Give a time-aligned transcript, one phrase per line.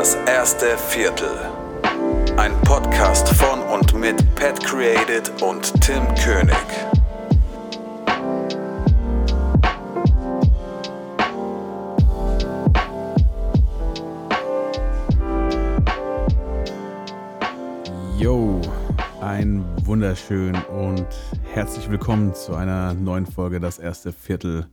[0.00, 1.28] Das erste Viertel.
[2.38, 6.56] Ein Podcast von und mit Pat Created und Tim König.
[18.18, 18.58] Yo,
[19.20, 21.06] ein wunderschön und
[21.52, 24.66] herzlich willkommen zu einer neuen Folge Das erste Viertel.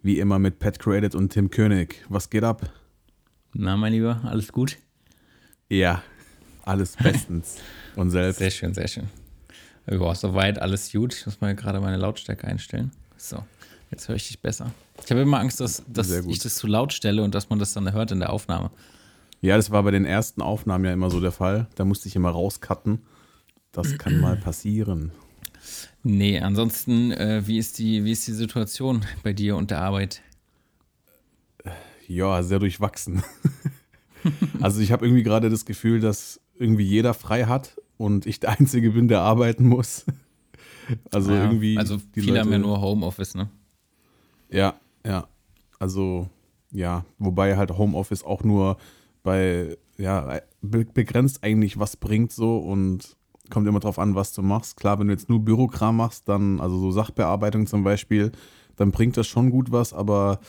[0.00, 2.06] Wie immer mit Pat Created und Tim König.
[2.08, 2.70] Was geht ab?
[3.58, 4.76] Na, mein Lieber, alles gut?
[5.70, 6.02] Ja,
[6.64, 7.56] alles bestens.
[7.96, 8.38] und selbst.
[8.38, 9.08] Sehr schön, sehr schön.
[9.90, 11.14] Ja, soweit alles gut.
[11.14, 12.90] Ich muss mal gerade meine Lautstärke einstellen.
[13.16, 13.42] So,
[13.90, 14.72] jetzt höre ich dich besser.
[15.02, 17.72] Ich habe immer Angst, dass, dass ich das zu laut stelle und dass man das
[17.72, 18.70] dann hört in der Aufnahme.
[19.40, 21.66] Ja, das war bei den ersten Aufnahmen ja immer so der Fall.
[21.76, 22.98] Da musste ich immer rauscutten.
[23.72, 25.12] Das kann mal passieren.
[26.02, 30.20] Nee, ansonsten, äh, wie, ist die, wie ist die Situation bei dir und der Arbeit?
[32.08, 33.22] Ja, sehr durchwachsen.
[34.60, 38.50] also ich habe irgendwie gerade das Gefühl, dass irgendwie jeder frei hat und ich der
[38.50, 40.04] Einzige bin, der arbeiten muss.
[41.10, 41.76] Also ja, irgendwie.
[41.76, 43.50] Also viele Leute, haben ja nur Homeoffice, ne?
[44.50, 45.26] Ja, ja.
[45.80, 46.28] Also
[46.70, 48.76] ja, wobei halt Homeoffice auch nur
[49.22, 53.16] bei, ja, begrenzt eigentlich was bringt so und
[53.50, 54.76] kommt immer drauf an, was du machst.
[54.76, 58.32] Klar, wenn du jetzt nur Bürokram machst, dann, also so Sachbearbeitung zum Beispiel,
[58.76, 60.40] dann bringt das schon gut was, aber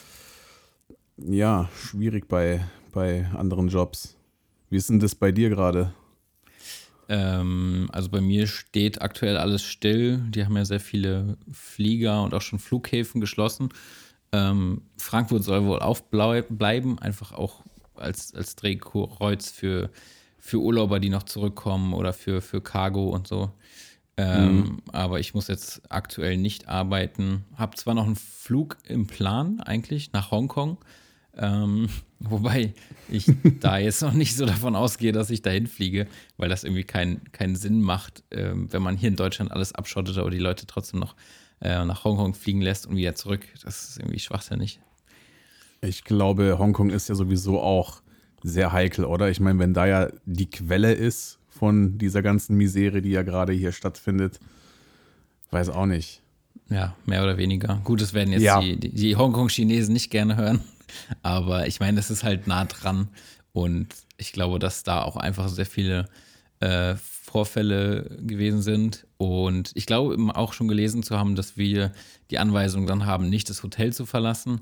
[1.16, 2.60] ja, schwierig bei,
[2.92, 4.16] bei anderen Jobs.
[4.70, 5.92] Wie ist denn das bei dir gerade?
[7.08, 10.18] Ähm, also bei mir steht aktuell alles still.
[10.28, 13.70] Die haben ja sehr viele Flieger und auch schon Flughäfen geschlossen.
[14.32, 17.62] Ähm, Frankfurt soll wohl aufbleiben, einfach auch
[17.94, 19.90] als, als Drehkreuz für,
[20.38, 23.50] für Urlauber, die noch zurückkommen oder für, für Cargo und so.
[24.18, 24.82] Ähm, mhm.
[24.92, 27.44] Aber ich muss jetzt aktuell nicht arbeiten.
[27.56, 30.76] Hab zwar noch einen Flug im Plan eigentlich nach Hongkong,
[31.38, 31.88] ähm,
[32.20, 32.74] wobei
[33.08, 36.06] ich da jetzt noch nicht so davon ausgehe, dass ich dahin fliege,
[36.36, 40.18] weil das irgendwie keinen keinen Sinn macht, ähm, wenn man hier in Deutschland alles abschottet,
[40.18, 41.14] aber die Leute trotzdem noch
[41.60, 43.46] äh, nach Hongkong fliegen lässt und wieder zurück.
[43.64, 44.80] Das ist irgendwie schwachsinnig.
[45.80, 48.02] Ich glaube, Hongkong ist ja sowieso auch
[48.42, 49.30] sehr heikel, oder?
[49.30, 53.52] Ich meine, wenn da ja die Quelle ist von dieser ganzen Misere, die ja gerade
[53.52, 54.38] hier stattfindet,
[55.50, 56.22] weiß auch nicht.
[56.68, 57.80] Ja, mehr oder weniger.
[57.84, 58.60] Gut, das werden jetzt ja.
[58.60, 60.60] die, die Hongkong-Chinesen nicht gerne hören.
[61.22, 63.08] Aber ich meine, das ist halt nah dran.
[63.52, 66.08] Und ich glaube, dass da auch einfach sehr viele
[66.60, 69.06] äh, Vorfälle gewesen sind.
[69.16, 71.92] Und ich glaube auch schon gelesen zu haben, dass wir
[72.30, 74.60] die Anweisung dann haben, nicht das Hotel zu verlassen.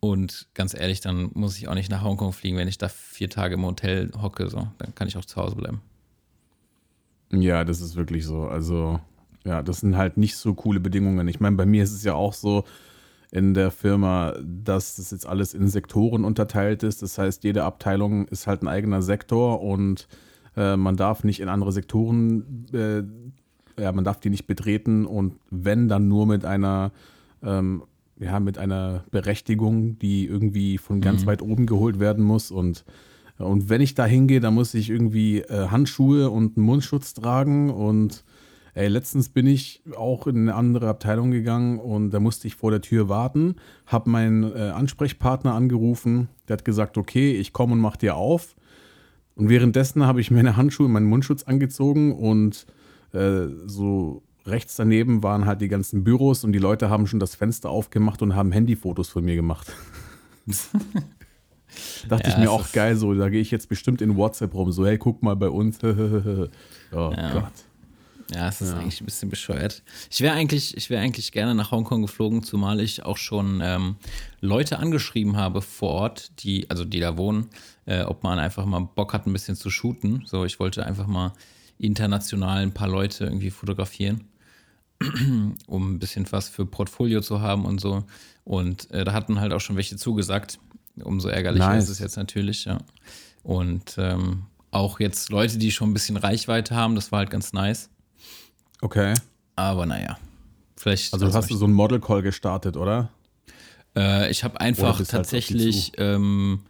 [0.00, 3.30] Und ganz ehrlich, dann muss ich auch nicht nach Hongkong fliegen, wenn ich da vier
[3.30, 4.48] Tage im Hotel hocke.
[4.48, 5.80] So, dann kann ich auch zu Hause bleiben.
[7.32, 8.42] Ja, das ist wirklich so.
[8.46, 9.00] Also,
[9.44, 11.26] ja, das sind halt nicht so coole Bedingungen.
[11.28, 12.64] Ich meine, bei mir ist es ja auch so,
[13.30, 17.02] in der Firma, dass das jetzt alles in Sektoren unterteilt ist.
[17.02, 20.08] Das heißt, jede Abteilung ist halt ein eigener Sektor und
[20.56, 23.02] äh, man darf nicht in andere Sektoren, äh,
[23.80, 26.92] ja, man darf die nicht betreten und wenn dann nur mit einer,
[27.42, 27.82] ähm,
[28.18, 31.26] ja, mit einer Berechtigung, die irgendwie von ganz mhm.
[31.26, 32.84] weit oben geholt werden muss und
[33.38, 37.68] und wenn ich da hingehe, dann muss ich irgendwie äh, Handschuhe und einen Mundschutz tragen
[37.68, 38.24] und
[38.76, 42.70] Ey, letztens bin ich auch in eine andere Abteilung gegangen und da musste ich vor
[42.70, 43.56] der Tür warten,
[43.86, 48.54] habe meinen äh, Ansprechpartner angerufen, der hat gesagt, okay, ich komme und mach dir auf.
[49.34, 52.66] Und währenddessen habe ich meine Handschuhe und meinen Mundschutz angezogen und
[53.14, 57.34] äh, so rechts daneben waren halt die ganzen Büros und die Leute haben schon das
[57.34, 59.72] Fenster aufgemacht und haben Handyfotos von mir gemacht.
[62.10, 64.70] Dachte ja, ich mir auch geil, so, da gehe ich jetzt bestimmt in WhatsApp rum,
[64.70, 65.78] so, hey, guck mal bei uns.
[65.82, 66.48] oh
[66.92, 67.32] ja.
[67.32, 67.52] Gott.
[68.34, 68.78] Ja, es ist ja.
[68.78, 69.82] eigentlich ein bisschen bescheuert.
[70.10, 73.96] Ich wäre eigentlich, ich eigentlich gerne nach Hongkong geflogen, zumal ich auch schon ähm,
[74.40, 77.48] Leute angeschrieben habe vor Ort, die, also die da wohnen,
[77.86, 80.24] äh, ob man einfach mal Bock hat, ein bisschen zu shooten.
[80.26, 81.32] So, ich wollte einfach mal
[81.78, 84.24] international ein paar Leute irgendwie fotografieren,
[85.66, 88.04] um ein bisschen was für Portfolio zu haben und so.
[88.44, 90.58] Und äh, da hatten halt auch schon welche zugesagt.
[91.02, 91.84] Umso ärgerlicher nice.
[91.84, 92.78] ist es jetzt natürlich, ja.
[93.42, 97.52] Und ähm, auch jetzt Leute, die schon ein bisschen Reichweite haben, das war halt ganz
[97.52, 97.90] nice.
[98.80, 99.14] Okay.
[99.56, 100.18] Aber naja,
[100.76, 101.12] vielleicht.
[101.12, 103.10] Also hast du so einen Model Call gestartet, oder?
[103.96, 106.60] Äh, ich habe einfach halt tatsächlich halt ähm,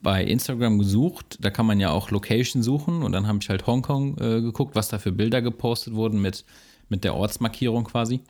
[0.00, 1.38] bei Instagram gesucht.
[1.40, 4.76] Da kann man ja auch Location suchen und dann habe ich halt Hongkong äh, geguckt,
[4.76, 6.44] was da für Bilder gepostet wurden mit,
[6.88, 8.20] mit der Ortsmarkierung quasi.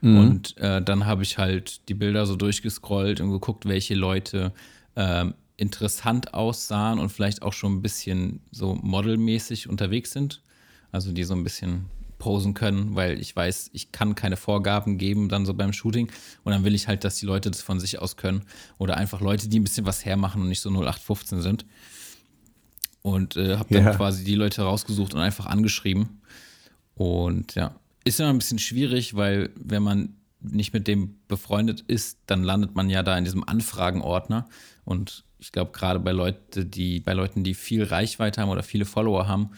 [0.00, 0.18] Mhm.
[0.18, 4.52] Und äh, dann habe ich halt die Bilder so durchgescrollt und geguckt, welche Leute
[4.96, 10.42] ähm, interessant aussahen und vielleicht auch schon ein bisschen so modelmäßig unterwegs sind.
[10.90, 11.84] Also die so ein bisschen
[12.20, 16.12] posen können, weil ich weiß, ich kann keine Vorgaben geben dann so beim Shooting
[16.44, 18.42] und dann will ich halt, dass die Leute das von sich aus können
[18.78, 21.66] oder einfach Leute, die ein bisschen was hermachen und nicht so 0815 sind.
[23.02, 23.94] und äh, habe dann Ja.
[23.94, 26.20] quasi die Leute rausgesucht und einfach angeschrieben.
[26.94, 27.74] Und ja,
[28.04, 32.74] ist immer ein bisschen schwierig, weil wenn man nicht mit dem befreundet ist, dann landet
[32.74, 34.46] man ja da in diesem Anfragenordner.
[34.84, 38.84] Und ich glaube, gerade bei Leute, die, bei Leuten, die viel Reichweite haben oder viele
[38.84, 39.50] Follower haben,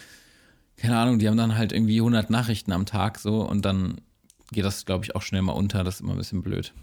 [0.83, 4.01] keine Ahnung, die haben dann halt irgendwie 100 Nachrichten am Tag so und dann
[4.51, 5.85] geht das, glaube ich, auch schnell mal unter.
[5.85, 6.75] Das ist immer ein bisschen blöd.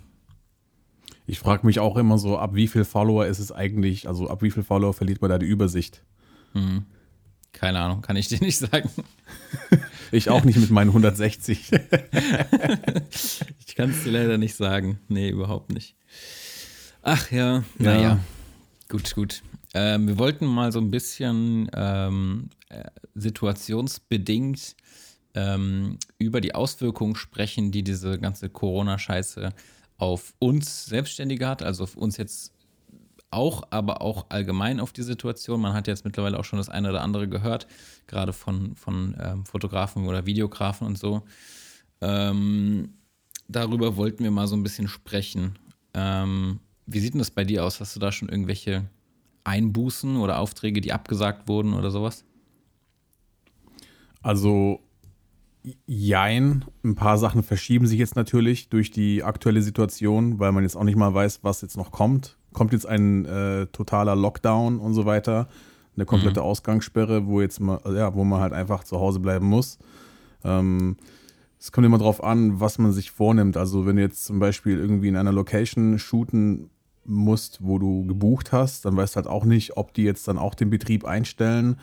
[1.28, 4.42] Ich frage mich auch immer so, ab wie viel Follower ist es eigentlich, also ab
[4.42, 6.02] wie viel Follower verliert man da die Übersicht?
[7.52, 8.90] Keine Ahnung, kann ich dir nicht sagen.
[10.12, 11.72] Ich auch nicht mit meinen 160.
[13.68, 15.00] Ich kann es dir leider nicht sagen.
[15.08, 15.96] Nee, überhaupt nicht.
[17.02, 17.64] Ach ja, Ja.
[17.78, 18.20] naja.
[18.90, 19.42] Gut, gut.
[19.74, 22.84] Ähm, wir wollten mal so ein bisschen ähm, äh,
[23.16, 24.76] situationsbedingt
[25.36, 29.54] ähm, über die Auswirkungen sprechen, die diese ganze Corona-Scheiße
[29.98, 32.54] auf uns Selbstständige hat, also auf uns jetzt
[33.32, 35.62] auch, aber auch allgemein auf die Situation.
[35.62, 37.68] Man hat jetzt mittlerweile auch schon das eine oder andere gehört,
[38.08, 41.22] gerade von, von ähm, Fotografen oder Videografen und so.
[42.02, 42.94] Ähm,
[43.48, 45.60] darüber wollten wir mal so ein bisschen sprechen.
[45.94, 47.80] Ähm, wie sieht denn das bei dir aus?
[47.80, 48.90] Hast du da schon irgendwelche
[49.50, 52.24] Einbußen oder Aufträge, die abgesagt wurden oder sowas?
[54.22, 54.80] Also,
[55.86, 60.76] jein, ein paar Sachen verschieben sich jetzt natürlich durch die aktuelle Situation, weil man jetzt
[60.76, 62.38] auch nicht mal weiß, was jetzt noch kommt.
[62.54, 65.48] Kommt jetzt ein äh, totaler Lockdown und so weiter,
[65.96, 69.80] eine komplette Ausgangssperre, wo jetzt mal, ja, wo man halt einfach zu Hause bleiben muss.
[70.44, 70.98] Ähm,
[71.60, 73.58] es kommt immer drauf an, was man sich vornimmt.
[73.58, 76.70] Also, wenn du jetzt zum Beispiel irgendwie in einer Location shooten
[77.10, 80.38] musst, wo du gebucht hast, dann weißt du halt auch nicht, ob die jetzt dann
[80.38, 81.78] auch den Betrieb einstellen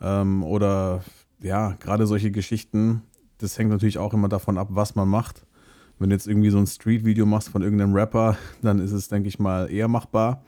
[0.00, 1.02] ähm, oder
[1.40, 3.02] ja, gerade solche Geschichten.
[3.38, 5.46] Das hängt natürlich auch immer davon ab, was man macht.
[5.98, 9.28] Wenn du jetzt irgendwie so ein Street-Video machst von irgendeinem Rapper, dann ist es, denke
[9.28, 10.44] ich mal, eher machbar.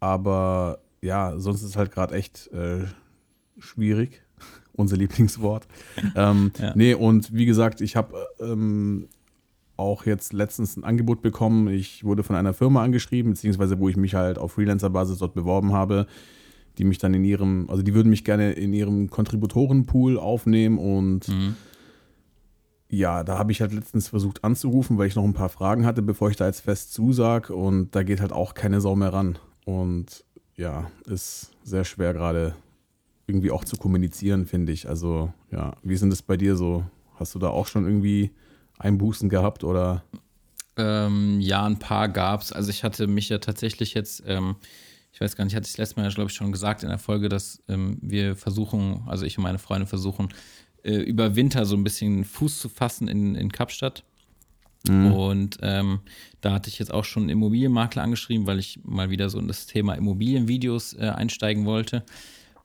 [0.00, 2.84] Aber ja, sonst ist es halt gerade echt äh,
[3.58, 4.22] schwierig.
[4.72, 5.66] Unser Lieblingswort.
[6.16, 6.72] ähm, Ja.
[6.74, 9.08] Nee, und wie gesagt, ich habe ähm,
[9.76, 11.68] auch jetzt letztens ein Angebot bekommen.
[11.68, 15.72] Ich wurde von einer Firma angeschrieben, beziehungsweise wo ich mich halt auf Freelancer-Basis dort beworben
[15.72, 16.06] habe,
[16.78, 21.28] die mich dann in ihrem, also die würden mich gerne in ihrem Kontributorenpool aufnehmen und
[21.28, 21.56] Mhm.
[22.88, 26.02] ja, da habe ich halt letztens versucht anzurufen, weil ich noch ein paar Fragen hatte,
[26.02, 29.38] bevor ich da jetzt fest zusag und da geht halt auch keine Sau mehr ran
[29.64, 30.24] und
[30.56, 32.54] ja, ist sehr schwer gerade
[33.26, 34.88] irgendwie auch zu kommunizieren, finde ich.
[34.88, 36.84] Also ja, wie sind das bei dir so?
[37.16, 38.30] Hast du da auch schon irgendwie
[38.78, 40.02] Einbußen gehabt oder?
[40.76, 42.52] Ähm, ja, ein paar gab's.
[42.52, 44.56] Also ich hatte mich ja tatsächlich jetzt, ähm,
[45.12, 46.98] ich weiß gar nicht, hatte ich das letzte Mal, glaube ich, schon gesagt in der
[46.98, 50.28] Folge, dass ähm, wir versuchen, also ich und meine Freunde versuchen,
[50.82, 54.04] äh, über Winter so ein bisschen Fuß zu fassen in, in Kapstadt.
[55.12, 56.00] Und ähm,
[56.40, 59.48] da hatte ich jetzt auch schon einen Immobilienmakler angeschrieben, weil ich mal wieder so in
[59.48, 62.04] das Thema Immobilienvideos äh, einsteigen wollte.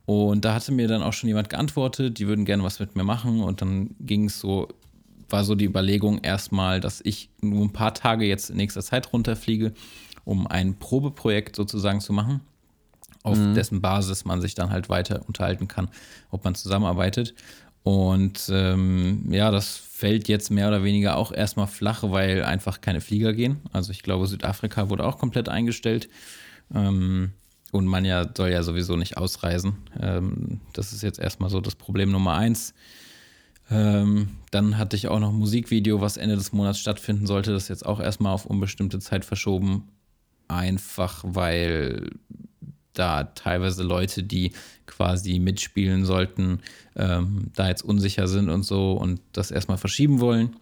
[0.04, 3.04] Und da hatte mir dann auch schon jemand geantwortet, die würden gerne was mit mir
[3.04, 3.42] machen.
[3.42, 4.68] Und dann ging es so,
[5.32, 9.12] war so die Überlegung erstmal, dass ich nur ein paar Tage jetzt in nächster Zeit
[9.12, 9.72] runterfliege,
[10.24, 12.40] um ein Probeprojekt sozusagen zu machen,
[13.22, 15.88] auf dessen Basis man sich dann halt weiter unterhalten kann,
[16.30, 17.34] ob man zusammenarbeitet.
[17.82, 23.00] Und ähm, ja, das fällt jetzt mehr oder weniger auch erstmal flach, weil einfach keine
[23.00, 23.60] Flieger gehen.
[23.72, 26.08] Also ich glaube, Südafrika wurde auch komplett eingestellt.
[26.74, 27.32] Ähm,
[27.72, 29.76] und man ja soll ja sowieso nicht ausreisen.
[30.00, 32.74] Ähm, das ist jetzt erstmal so das Problem Nummer eins.
[33.70, 37.52] Ähm, dann hatte ich auch noch ein Musikvideo, was Ende des Monats stattfinden sollte.
[37.52, 39.88] Das jetzt auch erstmal auf unbestimmte Zeit verschoben.
[40.48, 42.10] Einfach weil
[42.92, 44.52] da teilweise Leute, die
[44.86, 46.60] quasi mitspielen sollten,
[46.96, 50.56] ähm, da jetzt unsicher sind und so und das erstmal verschieben wollen.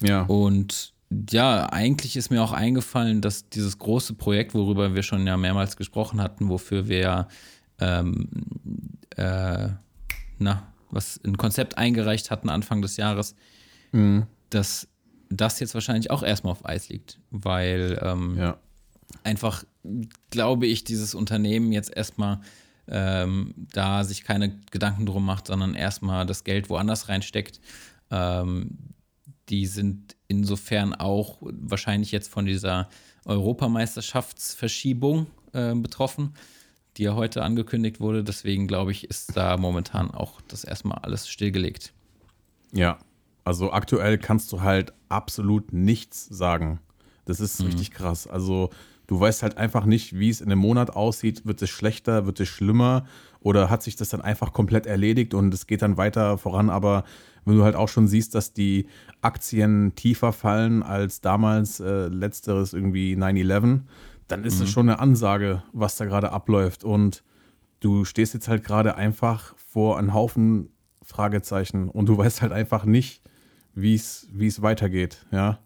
[0.00, 0.22] Ja.
[0.22, 0.92] Und
[1.30, 5.76] ja, eigentlich ist mir auch eingefallen, dass dieses große Projekt, worüber wir schon ja mehrmals
[5.76, 7.28] gesprochen hatten, wofür wir ja
[7.80, 8.28] ähm,
[9.16, 9.68] äh,
[10.38, 13.34] na, was ein Konzept eingereicht hatten Anfang des Jahres,
[14.50, 14.88] dass
[15.30, 18.58] das jetzt wahrscheinlich auch erstmal auf Eis liegt, weil ähm, Ja.
[19.22, 19.64] einfach,
[20.30, 22.40] glaube ich, dieses Unternehmen jetzt erstmal
[22.88, 27.60] ähm, da sich keine Gedanken drum macht, sondern erstmal das Geld woanders reinsteckt.
[28.10, 28.78] Ähm,
[29.48, 32.88] die sind insofern auch wahrscheinlich jetzt von dieser
[33.24, 36.34] Europameisterschaftsverschiebung äh, betroffen,
[36.96, 38.24] die ja heute angekündigt wurde.
[38.24, 41.92] Deswegen glaube ich, ist da momentan auch das erstmal alles stillgelegt.
[42.72, 42.98] Ja,
[43.44, 46.80] also aktuell kannst du halt absolut nichts sagen.
[47.24, 48.26] Das ist richtig krass.
[48.26, 48.70] Also
[49.06, 51.46] du weißt halt einfach nicht, wie es in einem Monat aussieht.
[51.46, 53.06] Wird es schlechter, wird es schlimmer
[53.40, 56.70] oder hat sich das dann einfach komplett erledigt und es geht dann weiter voran.
[56.70, 57.04] Aber
[57.44, 58.86] wenn du halt auch schon siehst, dass die
[59.20, 63.80] Aktien tiefer fallen als damals äh, letzteres irgendwie 9-11,
[64.28, 66.84] dann ist es schon eine Ansage, was da gerade abläuft.
[66.84, 67.22] Und
[67.80, 70.70] du stehst jetzt halt gerade einfach vor einem Haufen
[71.02, 73.22] Fragezeichen und du weißt halt einfach nicht,
[73.74, 75.58] wie es weitergeht, ja.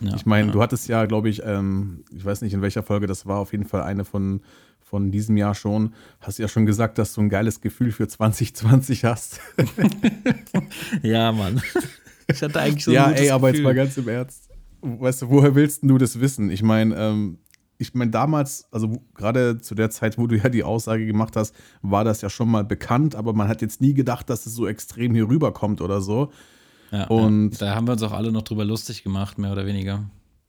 [0.00, 0.52] ja ich meine, ja.
[0.52, 3.52] du hattest ja, glaube ich, ähm, ich weiß nicht, in welcher Folge das war, auf
[3.52, 4.42] jeden Fall eine von,
[4.80, 9.04] von diesem Jahr schon, hast ja schon gesagt, dass du ein geiles Gefühl für 2020
[9.04, 9.40] hast.
[11.02, 11.62] ja, Mann.
[12.26, 13.60] Ich hatte eigentlich so Ja, ey, aber Gefühl.
[13.60, 14.50] jetzt mal ganz im Ernst.
[14.82, 16.50] Weißt du, woher willst du das wissen?
[16.50, 17.38] Ich meine, ähm,
[17.84, 21.54] ich meine, damals, also gerade zu der Zeit, wo du ja die Aussage gemacht hast,
[21.82, 24.66] war das ja schon mal bekannt, aber man hat jetzt nie gedacht, dass es so
[24.66, 26.32] extrem hier rüberkommt oder so.
[26.90, 27.58] Ja, und ja.
[27.58, 30.04] da haben wir uns auch alle noch drüber lustig gemacht, mehr oder weniger.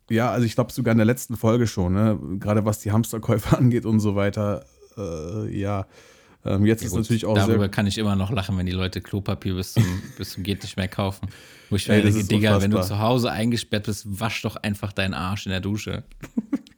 [0.10, 2.20] Ja, also ich glaube sogar in der letzten Folge schon, ne?
[2.39, 4.63] gerade was die Hamsterkäufe angeht und so weiter.
[4.98, 5.88] Äh, ja,
[6.46, 8.72] ähm, jetzt ja, ist gut, natürlich auch Darüber kann ich immer noch lachen, wenn die
[8.72, 9.84] Leute Klopapier bis zum,
[10.18, 11.27] bis zum geht nicht mehr kaufen.
[11.70, 15.48] Wo ich denke, Digga, wenn du zu Hause eingesperrt bist, wasch doch einfach deinen Arsch
[15.48, 16.04] in der Dusche.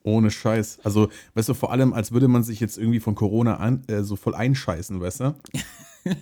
[0.08, 0.80] Ohne Scheiß.
[0.84, 4.04] Also, weißt du, vor allem, als würde man sich jetzt irgendwie von Corona an, äh,
[4.04, 5.36] so voll einscheißen, weißt du?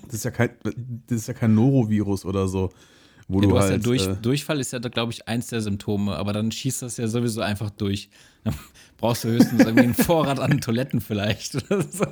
[0.07, 0.49] Das ist ja kein,
[1.05, 2.71] das ist ja kein Norovirus oder so.
[3.27, 5.45] Wo ja, du, du hast halt, ja durch, äh, Durchfall ist ja, glaube ich, eins
[5.45, 8.09] der Symptome, aber dann schießt das ja sowieso einfach durch.
[8.43, 8.55] Dann
[8.97, 12.05] brauchst du höchstens irgendwie einen Vorrat an Toiletten vielleicht oder so,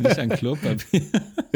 [0.00, 1.02] nicht an Klopapier.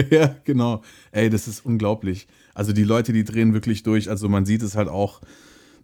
[0.08, 0.82] Ja, genau.
[1.10, 2.28] Ey, das ist unglaublich.
[2.54, 4.08] Also die Leute, die drehen wirklich durch.
[4.08, 5.20] Also man sieht es halt auch,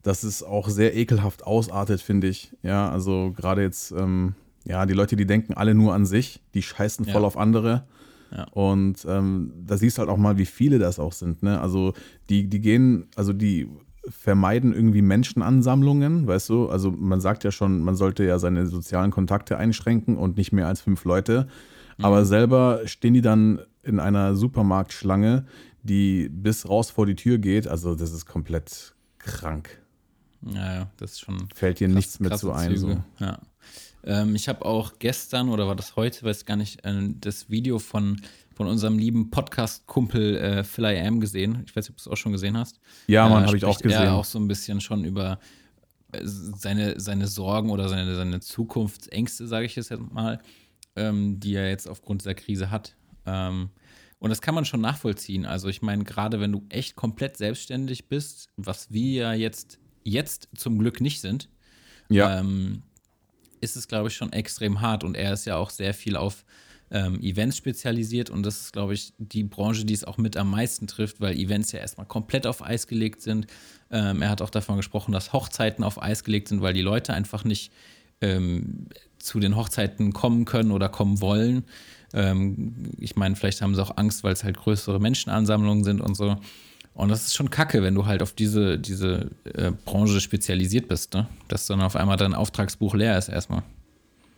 [0.05, 2.53] dass es auch sehr ekelhaft ausartet, finde ich.
[2.63, 4.35] Ja, also gerade jetzt, ähm,
[4.65, 7.27] ja, die Leute, die denken alle nur an sich, die scheißen voll ja.
[7.27, 7.85] auf andere.
[8.31, 8.45] Ja.
[8.53, 11.43] Und ähm, da siehst du halt auch mal, wie viele das auch sind.
[11.43, 11.59] Ne?
[11.61, 11.95] Also
[12.29, 13.67] die, die gehen, also die
[14.07, 16.69] vermeiden irgendwie Menschenansammlungen, weißt du?
[16.69, 20.67] Also man sagt ja schon, man sollte ja seine sozialen Kontakte einschränken und nicht mehr
[20.69, 21.49] als fünf Leute.
[21.97, 22.05] Mhm.
[22.05, 25.47] Aber selber stehen die dann in einer Supermarktschlange,
[25.83, 27.67] die bis raus vor die Tür geht.
[27.67, 29.81] Also das ist komplett krank.
[30.53, 31.49] Ja, ja, das ist schon.
[31.55, 32.77] Fällt dir krass, nichts mehr zu ein.
[32.77, 33.03] So.
[33.19, 33.41] Ja.
[34.05, 37.79] Ähm, ich habe auch gestern oder war das heute, weiß gar nicht, äh, das Video
[37.79, 38.21] von,
[38.55, 41.63] von unserem lieben Podcast-Kumpel äh, Phil I Am gesehen.
[41.67, 42.81] Ich weiß nicht, ob du es auch schon gesehen hast.
[43.07, 44.03] Ja, man, äh, habe ich auch gesehen.
[44.03, 45.39] Er auch so ein bisschen schon über
[46.13, 50.41] äh, seine, seine Sorgen oder seine, seine Zukunftsängste, sage ich jetzt mal,
[50.97, 52.95] ähm, die er jetzt aufgrund dieser Krise hat.
[53.25, 53.71] Ähm,
[54.19, 55.45] und das kann man schon nachvollziehen.
[55.45, 60.49] Also ich meine, gerade wenn du echt komplett selbstständig bist, was wir ja jetzt, jetzt
[60.55, 61.49] zum Glück nicht sind,
[62.09, 62.39] ja.
[62.39, 62.83] ähm,
[63.61, 65.03] ist es, glaube ich, schon extrem hart.
[65.03, 66.45] Und er ist ja auch sehr viel auf
[66.91, 68.31] ähm, Events spezialisiert.
[68.31, 71.37] Und das ist, glaube ich, die Branche, die es auch mit am meisten trifft, weil
[71.37, 73.47] Events ja erstmal komplett auf Eis gelegt sind.
[73.91, 77.15] Ähm, er hat auch davon gesprochen, dass Hochzeiten auf Eis gelegt sind, weil die Leute
[77.15, 77.73] einfach nicht
[78.21, 78.87] ähm,
[79.19, 81.65] zu den Hochzeiten kommen können oder kommen wollen.
[82.13, 86.17] Ähm, ich meine, vielleicht haben sie auch Angst, weil es halt größere Menschenansammlungen sind und
[86.17, 86.37] so.
[86.95, 91.15] Und das ist schon kacke, wenn du halt auf diese, diese äh, Branche spezialisiert bist,
[91.15, 91.27] ne?
[91.49, 93.65] Dass dann auf einmal dein Auftragsbuch leer ist erstmal.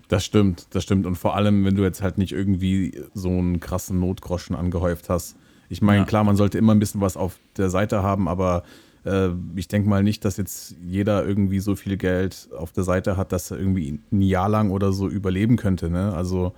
[0.08, 1.04] Das stimmt, das stimmt.
[1.04, 5.36] Und vor allem, wenn du jetzt halt nicht irgendwie so einen krassen Notgroschen angehäuft hast.
[5.68, 6.04] Ich meine, ja.
[6.04, 8.62] klar, man sollte immer ein bisschen was auf der Seite haben, aber
[9.04, 13.16] äh, ich denke mal nicht, dass jetzt jeder irgendwie so viel Geld auf der Seite
[13.16, 15.90] hat, dass er irgendwie ein Jahr lang oder so überleben könnte.
[15.90, 16.14] Ne?
[16.14, 16.52] Also,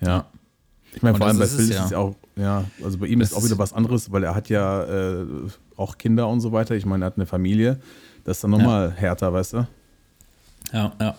[0.00, 0.26] ja.
[0.94, 3.30] Ich meine, vor allem bei Phil ist es ja auch, ja, also bei ihm das
[3.30, 5.26] ist auch wieder was anderes, weil er hat ja äh,
[5.76, 6.74] auch Kinder und so weiter.
[6.74, 7.80] Ich meine, er hat eine Familie.
[8.24, 8.94] Das ist dann nochmal ja.
[8.94, 9.66] härter, weißt du?
[10.72, 11.14] Ja, ja.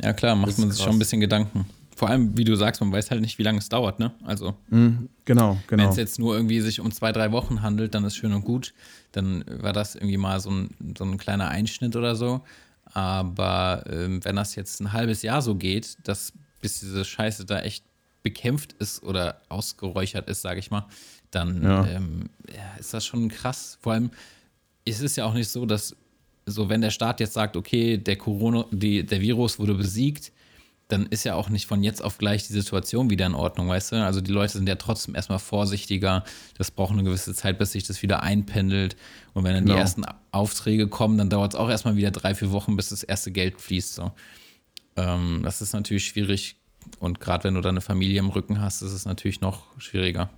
[0.00, 0.86] Ja, klar, macht man sich krass.
[0.86, 1.66] schon ein bisschen Gedanken.
[1.94, 4.12] Vor allem, wie du sagst, man weiß halt nicht, wie lange es dauert, ne?
[4.24, 5.82] Also, mhm, genau, genau.
[5.82, 8.44] Wenn es jetzt nur irgendwie sich um zwei, drei Wochen handelt, dann ist schön und
[8.44, 8.72] gut.
[9.12, 12.40] Dann war das irgendwie mal so ein, so ein kleiner Einschnitt oder so.
[12.86, 17.60] Aber ähm, wenn das jetzt ein halbes Jahr so geht, dass bis diese Scheiße da
[17.60, 17.84] echt
[18.22, 20.86] bekämpft ist oder ausgeräuchert ist, sage ich mal,
[21.30, 21.86] dann ja.
[21.86, 23.78] Ähm, ja, ist das schon krass.
[23.80, 24.10] Vor allem
[24.84, 25.96] ist es ja auch nicht so, dass
[26.46, 30.32] so, wenn der Staat jetzt sagt, okay, der Corona, die, der Virus wurde besiegt,
[30.88, 33.92] dann ist ja auch nicht von jetzt auf gleich die Situation wieder in Ordnung, weißt
[33.92, 34.04] du?
[34.04, 36.22] Also die Leute sind ja trotzdem erstmal vorsichtiger.
[36.58, 38.96] Das braucht eine gewisse Zeit, bis sich das wieder einpendelt.
[39.32, 39.76] Und wenn dann genau.
[39.76, 43.04] die ersten Aufträge kommen, dann dauert es auch erstmal wieder drei, vier Wochen, bis das
[43.04, 43.94] erste Geld fließt.
[43.94, 44.12] So.
[44.96, 46.56] Ähm, das ist natürlich schwierig,
[46.98, 50.30] und gerade wenn du deine Familie im Rücken hast, ist es natürlich noch schwieriger.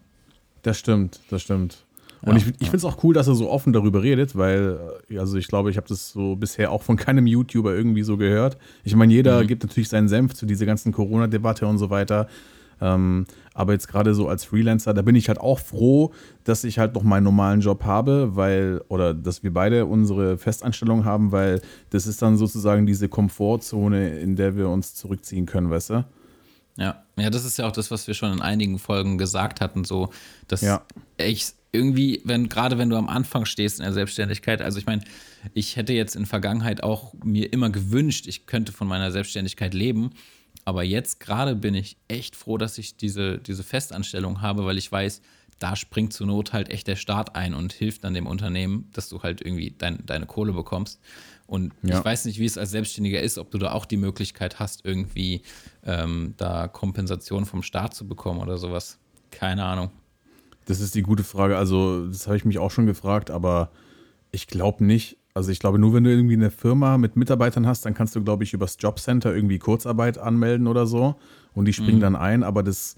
[0.63, 1.85] Das stimmt, das stimmt.
[2.23, 4.79] Und ja, ich, ich finde es auch cool, dass er so offen darüber redet, weil,
[5.11, 8.17] äh, also ich glaube, ich habe das so bisher auch von keinem YouTuber irgendwie so
[8.17, 8.57] gehört.
[8.83, 9.47] Ich meine, jeder mhm.
[9.47, 12.29] gibt natürlich seinen Senf zu dieser ganzen Corona-Debatte und so weiter.
[12.81, 16.79] Ähm, aber jetzt gerade so als Freelancer, da bin ich halt auch froh, dass ich
[16.79, 21.61] halt noch meinen normalen Job habe, weil, oder dass wir beide unsere Festanstellung haben, weil
[21.91, 26.05] das ist dann sozusagen diese Komfortzone, in der wir uns zurückziehen können, weißt du?
[26.77, 29.85] Ja, ja, das ist ja auch das, was wir schon in einigen Folgen gesagt hatten,
[29.85, 30.11] so,
[30.49, 30.85] dass ja.
[31.17, 35.03] ich irgendwie, wenn, gerade wenn du am Anfang stehst in der Selbstständigkeit, also ich meine,
[35.55, 40.11] ich hätte jetzt in Vergangenheit auch mir immer gewünscht, ich könnte von meiner Selbstständigkeit leben,
[40.65, 44.91] Aber jetzt gerade bin ich echt froh, dass ich diese, diese Festanstellung habe, weil ich
[44.91, 45.21] weiß,
[45.59, 49.09] da springt zur Not halt echt der Staat ein und hilft dann dem Unternehmen, dass
[49.09, 51.01] du halt irgendwie dein, deine Kohle bekommst.
[51.47, 51.99] Und ja.
[51.99, 54.85] ich weiß nicht, wie es als Selbstständiger ist, ob du da auch die Möglichkeit hast,
[54.85, 55.43] irgendwie
[55.85, 58.99] ähm, da Kompensation vom Staat zu bekommen oder sowas.
[59.31, 59.91] Keine Ahnung.
[60.67, 61.59] Das ist die gute Frage.
[61.59, 63.71] Also, das habe ich mich auch schon gefragt, aber
[64.33, 65.19] ich glaube nicht.
[65.35, 68.25] Also, ich glaube, nur wenn du irgendwie eine Firma mit Mitarbeitern hast, dann kannst du,
[68.25, 71.17] glaube ich, übers Jobcenter irgendwie Kurzarbeit anmelden oder so.
[71.53, 72.03] Und die springen mhm.
[72.03, 72.97] dann ein, aber das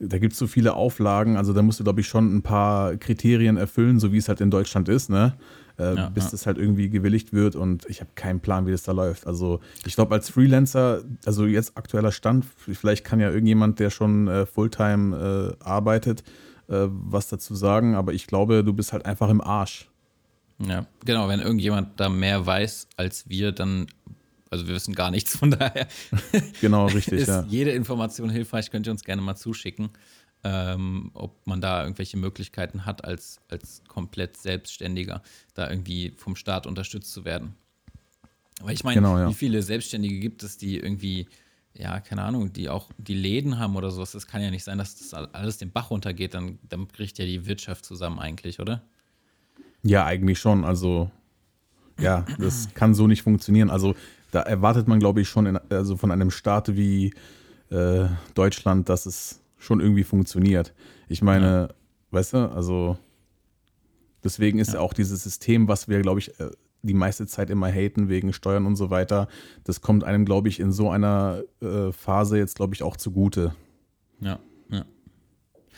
[0.00, 2.96] da gibt es so viele Auflagen, also da musst du, glaube ich, schon ein paar
[2.96, 5.34] Kriterien erfüllen, so wie es halt in Deutschland ist, ne?
[5.78, 6.30] Äh, ja, bis ja.
[6.32, 9.28] das halt irgendwie gewilligt wird und ich habe keinen Plan, wie das da läuft.
[9.28, 14.26] Also ich glaube, als Freelancer, also jetzt aktueller Stand, vielleicht kann ja irgendjemand, der schon
[14.26, 16.24] äh, Fulltime äh, arbeitet,
[16.68, 19.88] äh, was dazu sagen, aber ich glaube, du bist halt einfach im Arsch.
[20.58, 23.86] Ja, genau, wenn irgendjemand da mehr weiß als wir, dann
[24.50, 25.86] also wir wissen gar nichts, von daher.
[26.60, 27.20] Genau, richtig.
[27.20, 27.44] ist ja.
[27.48, 29.90] jede Information hilfreich, könnt ihr uns gerne mal zuschicken,
[30.48, 36.66] ähm, ob man da irgendwelche Möglichkeiten hat, als, als komplett Selbstständiger da irgendwie vom Staat
[36.66, 37.54] unterstützt zu werden.
[38.62, 39.28] Weil ich meine, genau, ja.
[39.28, 41.28] wie viele Selbstständige gibt es, die irgendwie,
[41.74, 44.12] ja, keine Ahnung, die auch die Läden haben oder sowas.
[44.12, 47.26] Das kann ja nicht sein, dass das alles den Bach runtergeht, dann, dann bricht ja
[47.26, 48.82] die Wirtschaft zusammen eigentlich, oder?
[49.82, 50.64] Ja, eigentlich schon.
[50.64, 51.10] Also
[52.00, 53.68] ja, das kann so nicht funktionieren.
[53.68, 53.94] Also
[54.30, 57.12] da erwartet man, glaube ich, schon in, also von einem Staat wie
[57.70, 60.72] äh, Deutschland, dass es schon irgendwie funktioniert.
[61.08, 61.68] Ich meine, ja.
[62.10, 62.96] weißt du, also
[64.24, 64.80] deswegen ist ja.
[64.80, 66.50] auch dieses System, was wir, glaube ich, äh,
[66.82, 69.28] die meiste Zeit immer haten wegen Steuern und so weiter,
[69.64, 73.54] das kommt einem, glaube ich, in so einer äh, Phase jetzt, glaube ich, auch zugute.
[74.20, 74.38] Ja,
[74.70, 74.84] ja.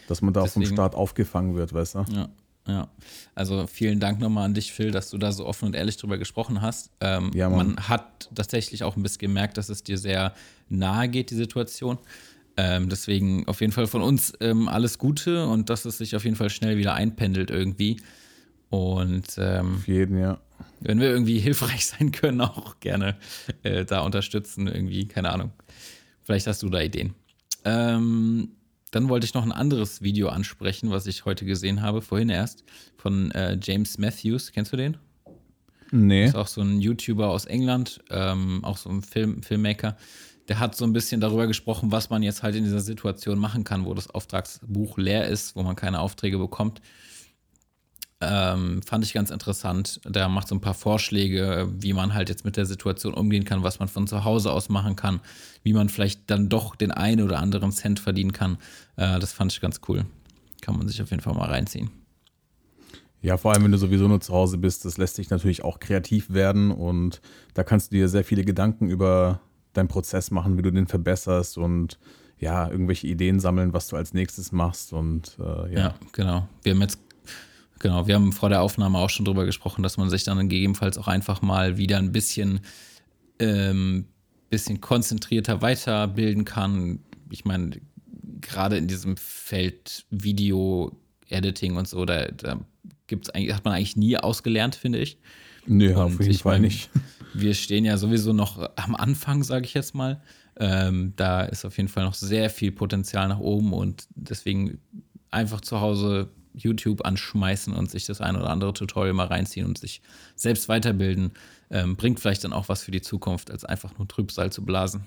[0.09, 2.05] Dass man da Deswegen, vom Staat aufgefangen wird, weißt du?
[2.11, 2.29] Ja,
[2.67, 2.89] ja,
[3.35, 6.19] also vielen Dank nochmal an dich, Phil, dass du da so offen und ehrlich drüber
[6.19, 6.91] gesprochen hast.
[7.01, 10.35] Ähm, ja, man hat tatsächlich auch ein bisschen gemerkt, dass es dir sehr
[10.69, 11.99] nahe geht, die Situation.
[12.57, 16.25] Ähm, deswegen auf jeden Fall von uns ähm, alles Gute und dass es sich auf
[16.25, 18.01] jeden Fall schnell wieder einpendelt irgendwie.
[18.71, 20.41] Und ähm, auf jeden, ja.
[20.81, 23.17] Wenn wir irgendwie hilfreich sein können, auch gerne
[23.63, 25.53] äh, da unterstützen, irgendwie, keine Ahnung.
[26.23, 27.15] Vielleicht hast du da Ideen.
[27.65, 28.51] Ähm,
[28.91, 32.65] dann wollte ich noch ein anderes Video ansprechen, was ich heute gesehen habe, vorhin erst,
[32.97, 34.53] von äh, James Matthews.
[34.53, 34.97] Kennst du den?
[35.93, 36.27] Nee.
[36.27, 39.97] Ist auch so ein YouTuber aus England, ähm, auch so ein Film, Filmmaker.
[40.51, 43.63] Der hat so ein bisschen darüber gesprochen, was man jetzt halt in dieser Situation machen
[43.63, 46.83] kann, wo das Auftragsbuch leer ist, wo man keine Aufträge bekommt.
[48.21, 50.01] Ähm, fand ich ganz interessant.
[50.05, 53.63] Der macht so ein paar Vorschläge, wie man halt jetzt mit der Situation umgehen kann,
[53.63, 55.21] was man von zu Hause aus machen kann,
[55.63, 58.59] wie man vielleicht dann doch den einen oder anderen Cent verdienen kann.
[58.97, 60.05] Äh, das fand ich ganz cool.
[60.63, 61.91] Kann man sich auf jeden Fall mal reinziehen.
[63.23, 65.79] Ja, vor allem, wenn du sowieso nur zu Hause bist, das lässt dich natürlich auch
[65.79, 67.21] kreativ werden und
[67.55, 69.41] da kannst du dir sehr viele Gedanken über
[69.73, 71.99] deinen Prozess machen, wie du den verbesserst und
[72.39, 75.81] ja, irgendwelche Ideen sammeln, was du als nächstes machst und äh, ja.
[75.81, 75.95] ja.
[76.13, 76.49] genau.
[76.63, 76.99] Wir haben jetzt
[77.81, 80.99] Genau, wir haben vor der Aufnahme auch schon drüber gesprochen, dass man sich dann gegebenenfalls
[80.99, 82.61] auch einfach mal wieder ein bisschen,
[83.39, 84.05] ähm,
[84.51, 87.01] bisschen konzentrierter weiterbilden kann.
[87.31, 87.81] Ich meine,
[88.43, 90.93] gerade in diesem Feld Video,
[91.29, 92.61] Editing und so, da, da
[93.07, 95.17] gibt's eigentlich, hat man eigentlich nie ausgelernt, finde ich.
[95.67, 96.91] Nee, auf jeden Fall mein, nicht.
[97.35, 100.21] Wir stehen ja sowieso noch am Anfang, sage ich jetzt mal.
[100.57, 104.79] Ähm, da ist auf jeden Fall noch sehr viel Potenzial nach oben und deswegen
[105.31, 109.79] einfach zu Hause YouTube anschmeißen und sich das ein oder andere Tutorial mal reinziehen und
[109.79, 110.03] sich
[110.35, 111.33] selbst weiterbilden,
[111.71, 115.07] ähm, bringt vielleicht dann auch was für die Zukunft, als einfach nur Trübsal zu blasen.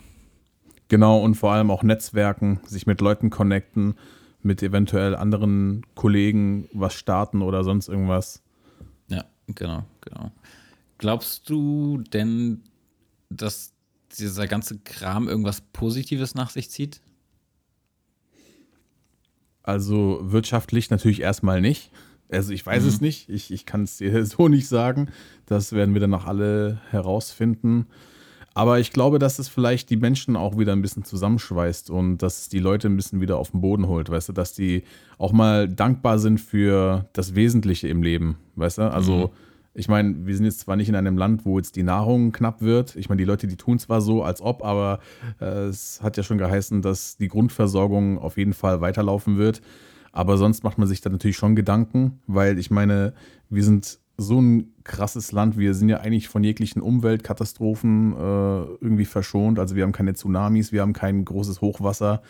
[0.87, 3.95] Genau, und vor allem auch Netzwerken, sich mit Leuten connecten,
[4.41, 8.41] mit eventuell anderen Kollegen was starten oder sonst irgendwas.
[9.07, 10.31] Ja, genau, genau.
[11.03, 12.63] Glaubst du denn,
[13.29, 13.73] dass
[14.17, 17.01] dieser ganze Kram irgendwas Positives nach sich zieht?
[19.63, 21.91] Also wirtschaftlich natürlich erstmal nicht.
[22.31, 22.87] Also ich weiß mhm.
[22.87, 23.27] es nicht.
[23.27, 25.09] Ich, ich kann es dir so nicht sagen.
[25.45, 27.87] Das werden wir dann noch alle herausfinden.
[28.53, 32.43] Aber ich glaube, dass es vielleicht die Menschen auch wieder ein bisschen zusammenschweißt und dass
[32.43, 34.85] es die Leute ein bisschen wieder auf den Boden holt, weißt du, dass die
[35.17, 38.83] auch mal dankbar sind für das Wesentliche im Leben, weißt du?
[38.83, 41.83] Also mhm ich meine, wir sind jetzt zwar nicht in einem Land, wo jetzt die
[41.83, 42.95] Nahrung knapp wird.
[42.95, 44.99] Ich meine, die Leute, die tun zwar so, als ob, aber
[45.41, 49.61] äh, es hat ja schon geheißen, dass die Grundversorgung auf jeden Fall weiterlaufen wird.
[50.11, 53.13] Aber sonst macht man sich da natürlich schon Gedanken, weil ich meine,
[53.49, 55.57] wir sind so ein krasses Land.
[55.57, 58.15] Wir sind ja eigentlich von jeglichen Umweltkatastrophen äh,
[58.79, 59.57] irgendwie verschont.
[59.57, 62.21] Also wir haben keine Tsunamis, wir haben kein großes Hochwasser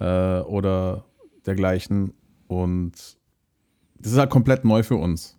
[0.00, 1.04] äh, oder
[1.46, 2.12] dergleichen.
[2.48, 2.92] Und
[3.98, 5.35] das ist halt komplett neu für uns.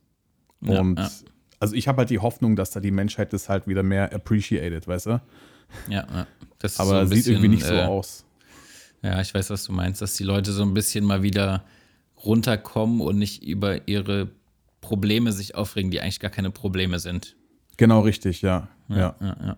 [0.61, 1.11] Und ja, ja.
[1.59, 4.87] also ich habe halt die Hoffnung, dass da die Menschheit das halt wieder mehr appreciated,
[4.87, 5.21] weißt du?
[5.89, 6.27] Ja, ja.
[6.59, 8.25] Das ist Aber so sieht bisschen, irgendwie nicht so äh, aus.
[9.03, 11.63] Ja, ich weiß, was du meinst, dass die Leute so ein bisschen mal wieder
[12.23, 14.31] runterkommen und nicht über ihre
[14.81, 17.35] Probleme sich aufregen, die eigentlich gar keine Probleme sind.
[17.77, 18.69] Genau richtig, ja.
[18.89, 19.15] Ja.
[19.19, 19.57] ja, ja.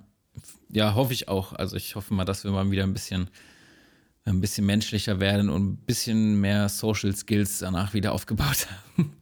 [0.71, 1.53] Ja, hoffe ich auch.
[1.53, 3.29] Also ich hoffe mal, dass wir mal wieder ein bisschen,
[4.25, 9.13] ein bisschen menschlicher werden und ein bisschen mehr Social Skills danach wieder aufgebaut haben.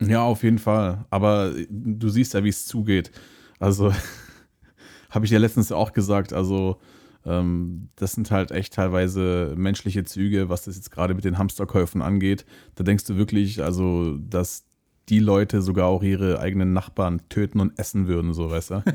[0.00, 1.04] Ja, auf jeden Fall.
[1.10, 3.10] Aber du siehst ja, wie es zugeht.
[3.58, 3.92] Also,
[5.10, 6.80] habe ich ja letztens auch gesagt, also
[7.24, 12.02] ähm, das sind halt echt teilweise menschliche Züge, was das jetzt gerade mit den Hamsterkäufen
[12.02, 12.44] angeht.
[12.74, 14.64] Da denkst du wirklich, also, dass
[15.08, 18.82] die Leute sogar auch ihre eigenen Nachbarn töten und essen würden, so weißt du.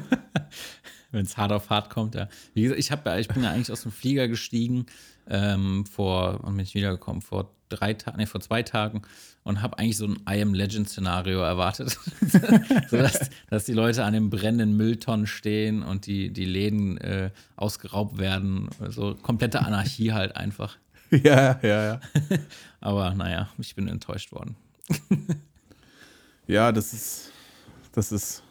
[1.12, 2.28] Wenn es hart auf hart kommt, ja.
[2.54, 4.86] Wie gesagt, ich, hab, ich bin ja eigentlich aus dem Flieger gestiegen
[5.30, 7.22] ähm, vor, wann bin ich wiedergekommen?
[7.22, 9.02] Vor drei Tagen, nee, vor zwei Tagen
[9.44, 11.98] und habe eigentlich so ein I Am Legend Szenario erwartet.
[12.90, 17.32] so dass, dass die Leute an den brennenden Mülltonnen stehen und die, die Läden äh,
[17.56, 18.70] ausgeraubt werden.
[18.90, 20.78] So komplette Anarchie halt einfach.
[21.12, 22.00] ja, ja, ja.
[22.82, 24.56] Aber naja, ich bin enttäuscht worden.
[26.48, 27.32] Ja, das ist,
[27.94, 28.44] das ist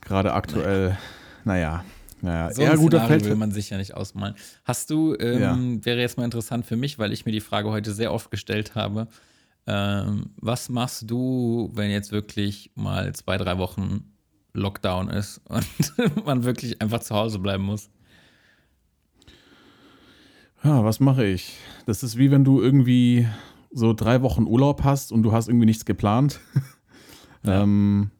[0.00, 0.98] gerade aktuell, naja,
[1.44, 2.52] naja.
[2.52, 4.36] So ja, ein gut, da Szenario fällt, will man sich ja nicht ausmalen.
[4.64, 7.92] Hast du, ähm, wäre jetzt mal interessant für mich, weil ich mir die Frage heute
[7.92, 9.08] sehr oft gestellt habe,
[9.66, 14.04] ähm, was machst du, wenn jetzt wirklich mal zwei, drei Wochen
[14.54, 15.66] Lockdown ist und
[16.24, 17.90] man wirklich einfach zu Hause bleiben muss?
[20.62, 21.56] Ja, was mache ich?
[21.86, 23.26] Das ist wie wenn du irgendwie
[23.72, 26.38] so drei Wochen Urlaub hast und du hast irgendwie nichts geplant.
[27.44, 28.10] ähm,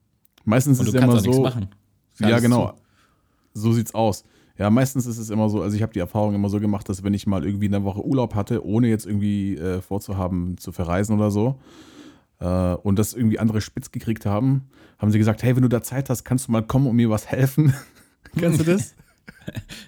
[0.45, 1.43] meistens Und ist du es kannst immer so.
[1.43, 1.69] machen.
[2.19, 2.71] Ja, genau.
[2.71, 2.82] zu.
[3.55, 4.25] So sieht's aus.
[4.59, 7.03] Ja, meistens ist es immer so, also ich habe die Erfahrung immer so gemacht, dass
[7.03, 11.17] wenn ich mal irgendwie eine Woche Urlaub hatte, ohne jetzt irgendwie äh, vorzuhaben zu verreisen
[11.17, 11.59] oder so,
[12.39, 15.83] äh, und das irgendwie andere spitz gekriegt haben, haben sie gesagt, hey, wenn du da
[15.83, 17.73] Zeit hast, kannst du mal kommen und mir was helfen.
[18.39, 18.95] Kennst du das?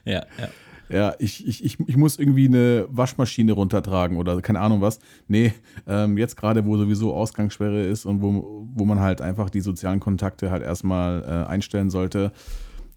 [0.05, 0.49] Ja, ja.
[0.89, 4.99] Ja, ich, ich, ich, ich muss irgendwie eine Waschmaschine runtertragen oder keine Ahnung was.
[5.29, 5.53] Nee,
[5.87, 10.01] ähm, jetzt gerade, wo sowieso Ausgangssperre ist und wo, wo man halt einfach die sozialen
[10.01, 12.33] Kontakte halt erstmal äh, einstellen sollte,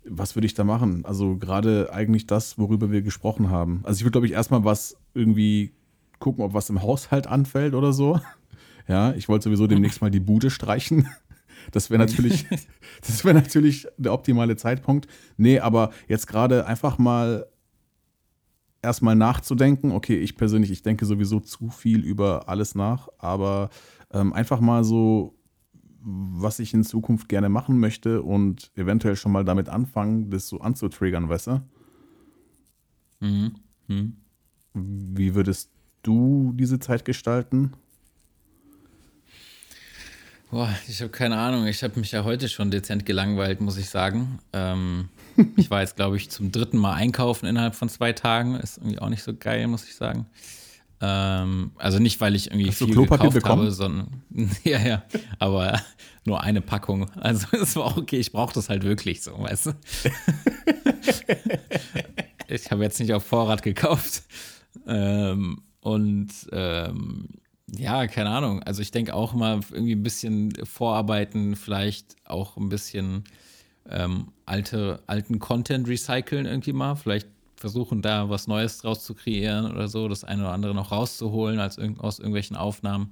[0.10, 1.06] was würde ich da machen?
[1.06, 3.82] Also gerade eigentlich das, worüber wir gesprochen haben.
[3.84, 5.74] Also ich würde, glaube ich, erstmal was irgendwie
[6.20, 8.20] gucken, ob was im Haushalt anfällt oder so.
[8.90, 11.10] Ja, ich wollte sowieso demnächst mal die Bude streichen.
[11.74, 12.46] Das wäre natürlich,
[13.06, 15.08] das wäre natürlich der optimale Zeitpunkt.
[15.36, 17.46] Nee, aber jetzt gerade einfach mal
[18.82, 19.92] erstmal nachzudenken.
[19.92, 23.70] Okay, ich persönlich, ich denke sowieso zu viel über alles nach, aber
[24.14, 25.37] ähm, einfach mal so,
[26.10, 30.62] was ich in Zukunft gerne machen möchte und eventuell schon mal damit anfangen, das so
[30.62, 31.62] anzutriggern, weißt du?
[33.20, 33.56] Mhm.
[33.88, 34.16] Mhm.
[34.74, 35.70] Wie würdest
[36.04, 37.74] du diese Zeit gestalten?
[40.50, 41.68] Boah, ich habe keine Ahnung.
[41.68, 44.40] Ich habe mich ja heute schon dezent gelangweilt, muss ich sagen.
[44.54, 45.10] Ähm,
[45.58, 48.56] ich war jetzt, glaube ich, zum dritten Mal einkaufen innerhalb von zwei Tagen.
[48.56, 50.26] Ist irgendwie auch nicht so geil, muss ich sagen.
[51.00, 53.62] Ähm, also nicht, weil ich irgendwie Hast viel Klopapier gekauft bekommen?
[53.64, 54.22] habe, sondern
[54.64, 55.04] ja, ja.
[55.38, 55.80] Aber
[56.26, 57.10] nur eine Packung.
[57.16, 58.18] Also es war auch okay.
[58.18, 59.72] Ich brauche das halt wirklich so, weißt du.
[62.48, 64.24] ich habe jetzt nicht auf Vorrat gekauft.
[64.88, 67.30] Ähm, und ähm,
[67.70, 68.64] ja, keine Ahnung.
[68.64, 73.26] Also ich denke auch mal irgendwie ein bisschen vorarbeiten, vielleicht auch ein bisschen
[73.90, 76.96] ähm, alte, alten Content recyceln irgendwie mal.
[76.96, 80.92] Vielleicht versuchen da was Neues draus zu kreieren oder so, das eine oder andere noch
[80.92, 83.12] rauszuholen als irg aus irgendwelchen Aufnahmen.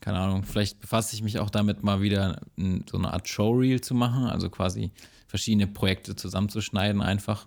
[0.00, 3.80] Keine Ahnung, vielleicht befasse ich mich auch damit mal wieder n- so eine Art Showreel
[3.82, 4.90] zu machen, also quasi
[5.28, 7.46] verschiedene Projekte zusammenzuschneiden einfach.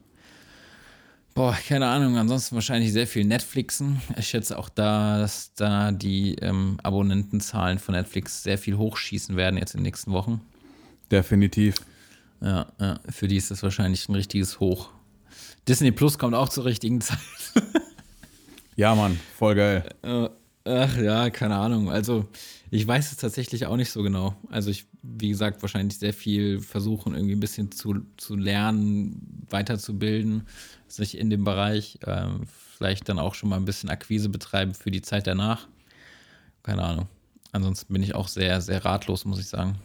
[1.34, 2.15] Boah, keine Ahnung.
[2.17, 3.99] Ansonsten wahrscheinlich sehr viel Netflixen.
[4.17, 9.58] Ich schätze auch da, dass da die ähm, Abonnentenzahlen von Netflix sehr viel hochschießen werden
[9.58, 10.41] jetzt in den nächsten Wochen.
[11.10, 11.78] Definitiv.
[12.39, 14.89] Ja, ja, für die ist das wahrscheinlich ein richtiges Hoch.
[15.67, 17.19] Disney Plus kommt auch zur richtigen Zeit.
[18.76, 19.88] Ja, Mann, voll geil.
[20.02, 20.30] Äh,
[20.65, 21.91] Ach ja, keine Ahnung.
[21.91, 22.26] Also
[22.71, 24.36] ich weiß es tatsächlich auch nicht so genau.
[24.49, 30.47] Also ich, wie gesagt, wahrscheinlich sehr viel versuchen, irgendwie ein bisschen zu, zu lernen, weiterzubilden,
[30.88, 31.99] sich in dem Bereich.
[32.08, 32.41] Ähm,
[32.78, 35.67] vielleicht dann auch schon mal ein bisschen Akquise betreiben für die Zeit danach.
[36.63, 37.08] Keine Ahnung.
[37.52, 39.76] Ansonsten bin ich auch sehr, sehr ratlos, muss ich sagen.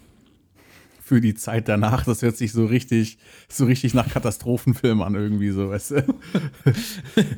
[1.09, 3.17] Für die Zeit danach, das hört sich so richtig,
[3.49, 6.15] so richtig nach Katastrophenfilm an, irgendwie so, weißt du?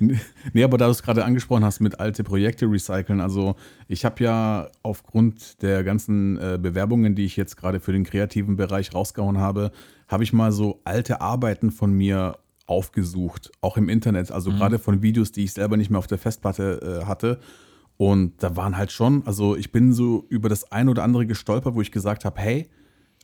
[0.53, 3.55] nee, aber da du es gerade angesprochen hast mit alte Projekte recyceln, also
[3.87, 8.57] ich habe ja aufgrund der ganzen äh, Bewerbungen, die ich jetzt gerade für den kreativen
[8.57, 9.71] Bereich rausgehauen habe,
[10.09, 15.01] habe ich mal so alte Arbeiten von mir aufgesucht, auch im Internet, also gerade von
[15.01, 17.39] Videos, die ich selber nicht mehr auf der Festplatte äh, hatte.
[17.97, 21.77] Und da waren halt schon, also ich bin so über das ein oder andere gestolpert,
[21.77, 22.69] wo ich gesagt habe, hey,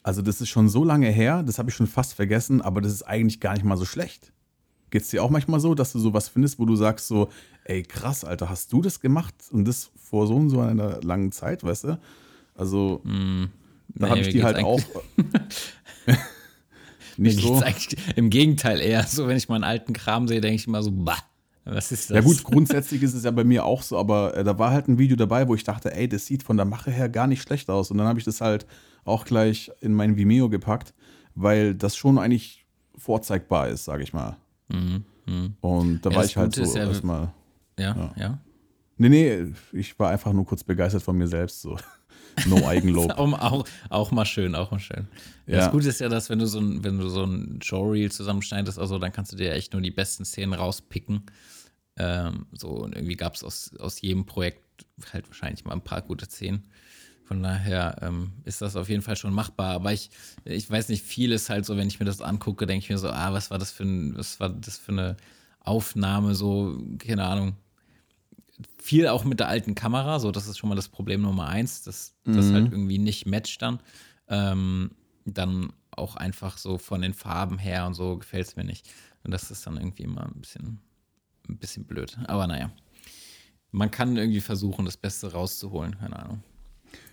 [0.07, 2.92] Also, das ist schon so lange her, das habe ich schon fast vergessen, aber das
[2.92, 4.33] ist eigentlich gar nicht mal so schlecht.
[4.90, 7.29] Geht es dir auch manchmal so, dass du sowas findest, wo du sagst so,
[7.64, 11.33] ey krass, Alter, hast du das gemacht und das vor so und so einer langen
[11.33, 11.99] Zeit, weißt du?
[12.55, 13.47] Also, mm,
[13.97, 14.81] da nee, habe ich die halt auch.
[17.16, 17.61] nicht so.
[18.14, 21.19] Im Gegenteil eher so, wenn ich meinen alten Kram sehe, denke ich immer so, bah,
[21.64, 22.14] was ist das?
[22.14, 24.87] Ja gut, grundsätzlich ist es ja bei mir auch so, aber äh, da war halt
[24.87, 27.42] ein Video dabei, wo ich dachte, ey, das sieht von der Mache her gar nicht
[27.42, 27.90] schlecht aus.
[27.90, 28.66] Und dann habe ich das halt
[29.07, 30.95] auch gleich in mein Vimeo gepackt,
[31.35, 32.66] weil das schon eigentlich
[32.97, 34.37] vorzeigbar ist, sage ich mal.
[34.69, 35.51] Mhm, mh.
[35.61, 37.33] Und da ja, war ich halt Gute so ja, erstmal.
[37.79, 38.38] Ja, ja, ja.
[38.99, 41.62] Nee, nee, ich war einfach nur kurz begeistert von mir selbst.
[41.62, 41.77] So.
[42.45, 43.12] No Eigenlob.
[43.16, 45.09] auch, auch, auch, mal schön, auch mal schön.
[45.47, 45.57] Ja.
[45.57, 48.79] Das Gute ist ja, dass wenn du so ein, wenn du so ein Showreel zusammenschneidest,
[48.79, 51.23] also dann kannst du dir echt nur die besten Szenen rauspicken.
[51.97, 56.03] Ähm, so, und irgendwie gab es aus, aus jedem Projekt halt wahrscheinlich mal ein paar
[56.03, 56.66] gute Szenen.
[57.27, 59.75] Von daher ähm, ist das auf jeden Fall schon machbar.
[59.75, 60.11] Aber ich,
[60.45, 62.99] ich weiß nicht, viel ist halt so, wenn ich mir das angucke, denke ich mir
[62.99, 65.17] so, ah, was war das für ein, was war das für eine
[65.61, 67.57] Aufnahme, so, keine Ahnung.
[68.79, 71.83] Viel auch mit der alten Kamera, so, das ist schon mal das Problem Nummer eins,
[71.83, 72.37] dass mhm.
[72.37, 73.81] das halt irgendwie nicht matcht dann.
[74.29, 74.93] Ähm,
[75.25, 78.89] dann auch einfach so von den Farben her und so gefällt es mir nicht.
[79.25, 80.79] Und das ist dann irgendwie immer ein bisschen,
[81.49, 82.17] ein bisschen blöd.
[82.29, 82.71] Aber naja.
[83.73, 86.43] Man kann irgendwie versuchen, das Beste rauszuholen, keine Ahnung.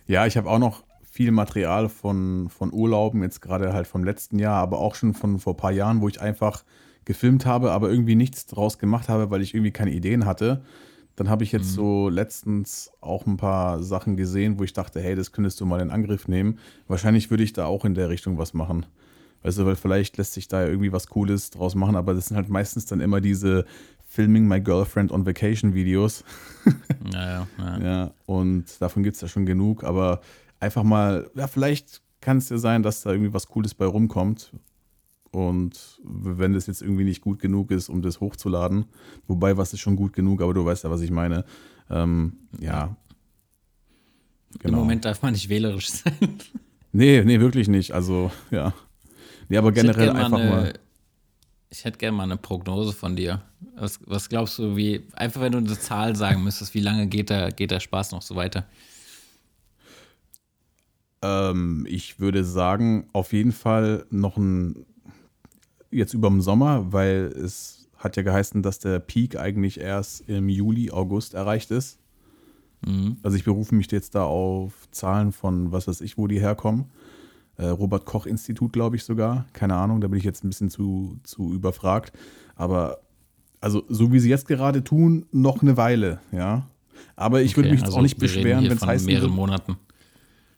[0.06, 4.38] Ja, ich habe auch noch viel Material von, von Urlauben, jetzt gerade halt vom letzten
[4.38, 6.64] Jahr, aber auch schon von vor ein paar Jahren, wo ich einfach
[7.04, 10.62] gefilmt habe, aber irgendwie nichts draus gemacht habe, weil ich irgendwie keine Ideen hatte.
[11.16, 11.74] Dann habe ich jetzt mhm.
[11.74, 15.80] so letztens auch ein paar Sachen gesehen, wo ich dachte, hey, das könntest du mal
[15.80, 16.58] in Angriff nehmen.
[16.88, 18.86] Wahrscheinlich würde ich da auch in der Richtung was machen.
[19.42, 22.26] Weißt du, weil vielleicht lässt sich da ja irgendwie was Cooles draus machen, aber das
[22.26, 23.66] sind halt meistens dann immer diese
[24.14, 26.22] Filming My Girlfriend on Vacation Videos.
[27.12, 28.14] ja, ja, ja.
[28.26, 30.20] und davon gibt es ja schon genug, aber
[30.60, 34.52] einfach mal, ja, vielleicht kann es ja sein, dass da irgendwie was Cooles bei rumkommt.
[35.32, 38.84] Und wenn das jetzt irgendwie nicht gut genug ist, um das hochzuladen,
[39.26, 41.44] wobei was ist schon gut genug, aber du weißt ja, was ich meine.
[41.90, 42.96] Ähm, ja.
[44.60, 44.74] Genau.
[44.74, 46.38] Im Moment darf man nicht wählerisch sein.
[46.92, 47.90] Nee, nee, wirklich nicht.
[47.90, 48.74] Also, ja.
[49.48, 50.72] Nee, aber generell einfach mal, eine, mal.
[51.76, 53.42] Ich hätte gerne mal eine Prognose von dir.
[53.74, 57.30] Was, was glaubst du, wie, einfach wenn du eine Zahl sagen müsstest, wie lange geht
[57.30, 58.64] der, geht der Spaß noch so weiter?
[61.20, 64.86] Ähm, ich würde sagen, auf jeden Fall noch ein
[65.90, 70.48] jetzt über dem Sommer, weil es hat ja geheißen, dass der Peak eigentlich erst im
[70.48, 71.98] Juli, August erreicht ist.
[72.86, 73.16] Mhm.
[73.24, 76.84] Also ich berufe mich jetzt da auf Zahlen von was weiß ich, wo die herkommen.
[77.56, 79.46] Äh, Robert Koch Institut, glaube ich sogar.
[79.52, 82.12] Keine Ahnung, da bin ich jetzt ein bisschen zu, zu überfragt.
[82.56, 82.98] Aber
[83.60, 86.68] also so wie sie jetzt gerade tun, noch eine Weile, ja.
[87.16, 89.06] Aber ich okay, würde mich jetzt also auch nicht beschweren, wenn es heißt.
[89.06, 89.76] mehreren Monaten.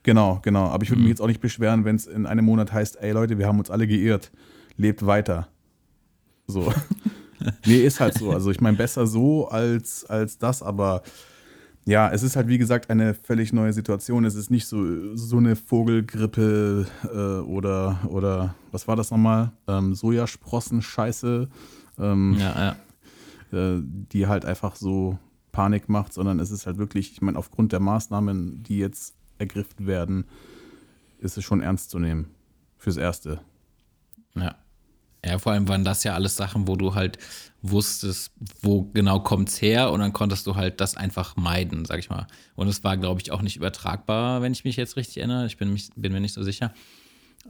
[0.03, 0.67] Genau, genau.
[0.67, 1.05] Aber ich würde mhm.
[1.05, 3.59] mich jetzt auch nicht beschweren, wenn es in einem Monat heißt, ey Leute, wir haben
[3.59, 4.31] uns alle geirrt
[4.77, 5.49] lebt weiter.
[6.47, 6.73] So.
[7.67, 8.31] nee, ist halt so.
[8.31, 11.03] Also ich meine, besser so als, als das, aber
[11.87, 14.25] ja, es ist halt wie gesagt eine völlig neue Situation.
[14.25, 19.53] Es ist nicht so, so eine Vogelgrippe äh, oder, oder was war das nochmal?
[19.69, 21.49] Ähm, Sojasprossen-Scheiße,
[21.99, 22.77] ähm, ja,
[23.53, 23.77] ja.
[23.77, 25.17] Äh, die halt einfach so
[25.53, 29.87] Panik macht, sondern es ist halt wirklich, ich meine, aufgrund der Maßnahmen, die jetzt ergriffen
[29.87, 30.25] werden,
[31.19, 32.27] ist es schon ernst zu nehmen.
[32.79, 33.41] Fürs Erste.
[34.35, 34.57] Ja.
[35.27, 37.19] Ja, vor allem waren das ja alles Sachen, wo du halt
[37.63, 42.11] wusstest, wo genau kommt's her und dann konntest du halt das einfach meiden, sag ich
[42.11, 42.29] mal.
[42.55, 45.47] Und es war, glaube ich, auch nicht übertragbar, wenn ich mich jetzt richtig erinnere.
[45.47, 46.73] Ich bin, mich, bin mir nicht so sicher.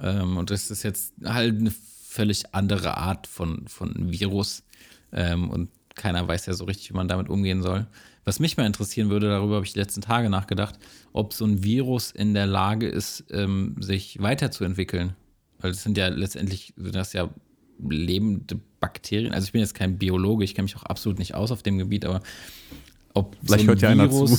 [0.00, 4.64] Ähm, und das ist jetzt halt eine völlig andere Art von, von Virus.
[5.12, 7.86] Ähm, und keiner weiß ja so richtig, wie man damit umgehen soll.
[8.24, 10.78] Was mich mal interessieren würde, darüber habe ich die letzten Tage nachgedacht,
[11.12, 15.14] ob so ein Virus in der Lage ist, ähm, sich weiterzuentwickeln.
[15.58, 17.30] Weil das sind ja letztendlich, sind das ja
[17.78, 19.32] lebende Bakterien.
[19.32, 21.78] Also ich bin jetzt kein Biologe, ich kenne mich auch absolut nicht aus auf dem
[21.78, 22.20] Gebiet, aber
[23.14, 24.38] ob vielleicht so hört ja einer zu.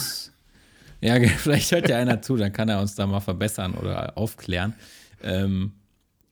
[1.01, 4.73] Ja, vielleicht hört ja einer zu, dann kann er uns da mal verbessern oder aufklären.
[5.21, 5.73] Ähm,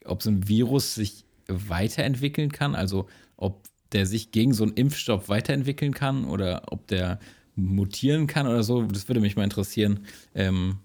[0.04, 5.28] ob so ein Virus sich weiterentwickeln kann, also ob der sich gegen so einen Impfstoff
[5.28, 7.18] weiterentwickeln kann oder ob der
[7.54, 10.00] mutieren kann oder so, das würde mich mal interessieren,
[10.34, 10.78] ähm,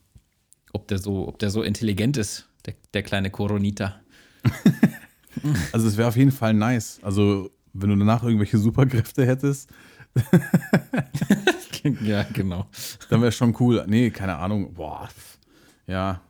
[0.73, 3.99] ob der so, ob der so intelligent ist, der, der kleine Coronita.
[5.71, 6.99] Also es wäre auf jeden Fall nice.
[7.01, 9.69] Also wenn du danach irgendwelche Superkräfte hättest.
[12.01, 12.67] ja, genau.
[13.09, 13.83] Dann wäre schon cool.
[13.87, 14.73] Nee, keine Ahnung.
[14.73, 15.07] Boah.
[15.87, 16.21] Ja.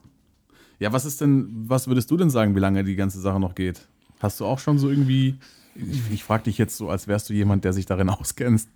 [0.80, 3.56] Ja, was ist denn, was würdest du denn sagen, wie lange die ganze Sache noch
[3.56, 3.88] geht?
[4.20, 5.38] Hast du auch schon so irgendwie,
[5.76, 8.70] ich, ich frage dich jetzt so, als wärst du jemand, der sich darin auskennst.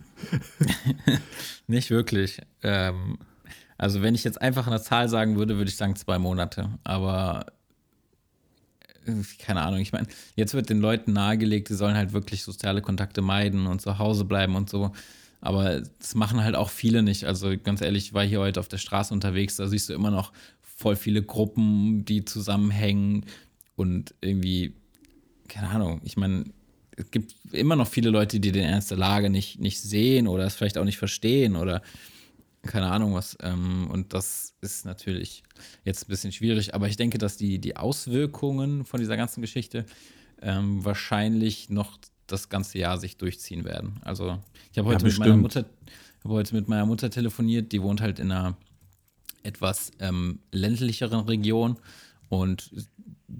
[1.67, 2.41] Nicht wirklich.
[2.63, 3.17] Ähm,
[3.77, 6.69] also wenn ich jetzt einfach eine Zahl sagen würde, würde ich sagen zwei Monate.
[6.83, 7.47] Aber
[9.39, 13.21] keine Ahnung, ich meine, jetzt wird den Leuten nahegelegt, die sollen halt wirklich soziale Kontakte
[13.21, 14.91] meiden und zu Hause bleiben und so.
[15.41, 17.25] Aber das machen halt auch viele nicht.
[17.25, 20.11] Also ganz ehrlich, ich war hier heute auf der Straße unterwegs, da siehst du immer
[20.11, 23.25] noch voll viele Gruppen, die zusammenhängen
[23.75, 24.73] und irgendwie,
[25.47, 26.45] keine Ahnung, ich meine,
[26.97, 30.45] es gibt immer noch viele Leute, die den Ernst der Lage nicht, nicht sehen oder
[30.45, 31.81] es vielleicht auch nicht verstehen oder
[32.65, 33.37] keine Ahnung was.
[33.41, 35.43] Ähm, und das ist natürlich
[35.83, 39.85] jetzt ein bisschen schwierig, aber ich denke, dass die, die Auswirkungen von dieser ganzen Geschichte
[40.41, 41.97] ähm, wahrscheinlich noch
[42.27, 43.99] das ganze Jahr sich durchziehen werden.
[44.03, 44.39] Also
[44.71, 45.65] ich habe heute ja, mit meiner Mutter,
[46.23, 48.57] habe heute mit meiner Mutter telefoniert, die wohnt halt in einer
[49.43, 51.77] etwas ähm, ländlicheren Region
[52.29, 52.71] und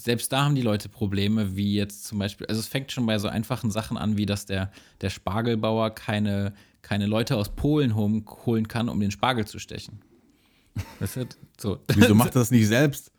[0.01, 3.17] selbst da haben die Leute Probleme, wie jetzt zum Beispiel, also es fängt schon bei
[3.19, 6.53] so einfachen Sachen an, wie dass der, der Spargelbauer keine,
[6.86, 10.02] keine Leute aus Polen holen kann, um den Spargel zu stechen.
[11.58, 11.80] So.
[11.95, 13.12] Wieso macht er das nicht selbst?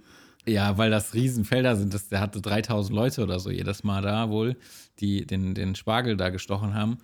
[0.47, 1.93] Ja, weil das Riesenfelder sind.
[1.93, 4.57] Das, der hatte 3000 Leute oder so jedes Mal da wohl,
[5.01, 6.99] die den, den Spargel da gestochen haben.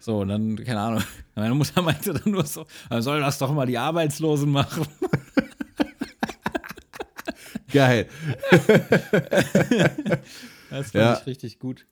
[0.00, 1.04] So, und dann, keine Ahnung,
[1.36, 4.88] meine Mutter meinte dann nur so, man soll das doch mal die Arbeitslosen machen.
[7.72, 8.08] Geil.
[10.70, 11.18] das fand ja.
[11.20, 11.86] ich richtig gut.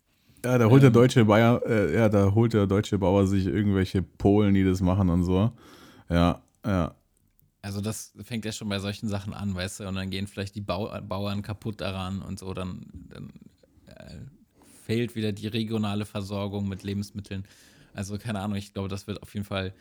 [0.47, 0.95] Ja, da holt der ähm.
[0.95, 5.09] deutsche Bayer, äh, ja, da holt der deutsche Bauer sich irgendwelche Polen, die das machen
[5.09, 5.51] und so.
[6.09, 6.95] Ja, ja.
[7.63, 10.55] Also das fängt ja schon bei solchen Sachen an, weißt du, und dann gehen vielleicht
[10.55, 13.33] die Bau Bauern kaputt daran und so, dann, dann
[13.87, 14.19] äh,
[14.85, 17.45] fehlt wieder die regionale Versorgung mit Lebensmitteln.
[17.93, 19.75] Also keine Ahnung, ich glaube, das wird auf jeden Fall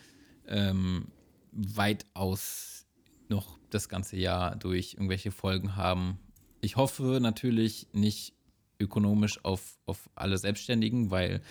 [0.48, 1.10] ähm,
[1.52, 2.88] weitaus
[3.30, 6.18] noch das ganze Jahr durch irgendwelche Folgen haben.
[6.62, 8.35] Ich hoffe natürlich nicht
[8.80, 11.42] ökonomisch auf, auf alle Selbstständigen, weil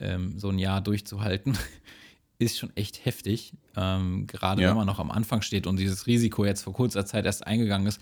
[0.00, 1.56] ähm, so ein Jahr durchzuhalten
[2.38, 3.54] ist schon echt heftig.
[3.76, 4.68] Ähm, gerade ja.
[4.68, 7.86] wenn man noch am Anfang steht und dieses Risiko jetzt vor kurzer Zeit erst eingegangen
[7.86, 8.00] ist.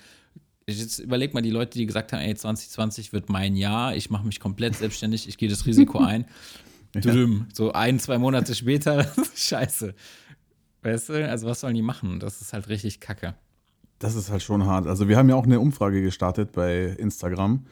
[0.69, 4.27] Jetzt überleg mal die Leute, die gesagt haben, ey, 2020 wird mein Jahr, ich mache
[4.27, 6.27] mich komplett selbstständig, ich gehe das Risiko ein.
[6.95, 7.27] Ja.
[7.53, 9.95] So ein, zwei Monate später, scheiße.
[10.83, 12.21] Weißt du, also was sollen die machen?
[12.21, 13.35] Das ist halt richtig kacke.
[13.99, 14.87] Das ist halt schon hart.
[14.87, 17.67] Also wir haben ja auch eine Umfrage gestartet bei Instagram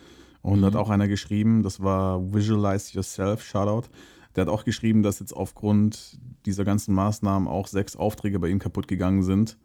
[0.45, 0.67] und mhm.
[0.67, 3.89] hat auch einer geschrieben, das war Visualize Yourself, Shoutout.
[4.37, 8.59] Der hat auch geschrieben, dass jetzt aufgrund dieser ganzen Maßnahmen auch sechs Aufträge bei ihm
[8.59, 9.57] kaputt gegangen sind,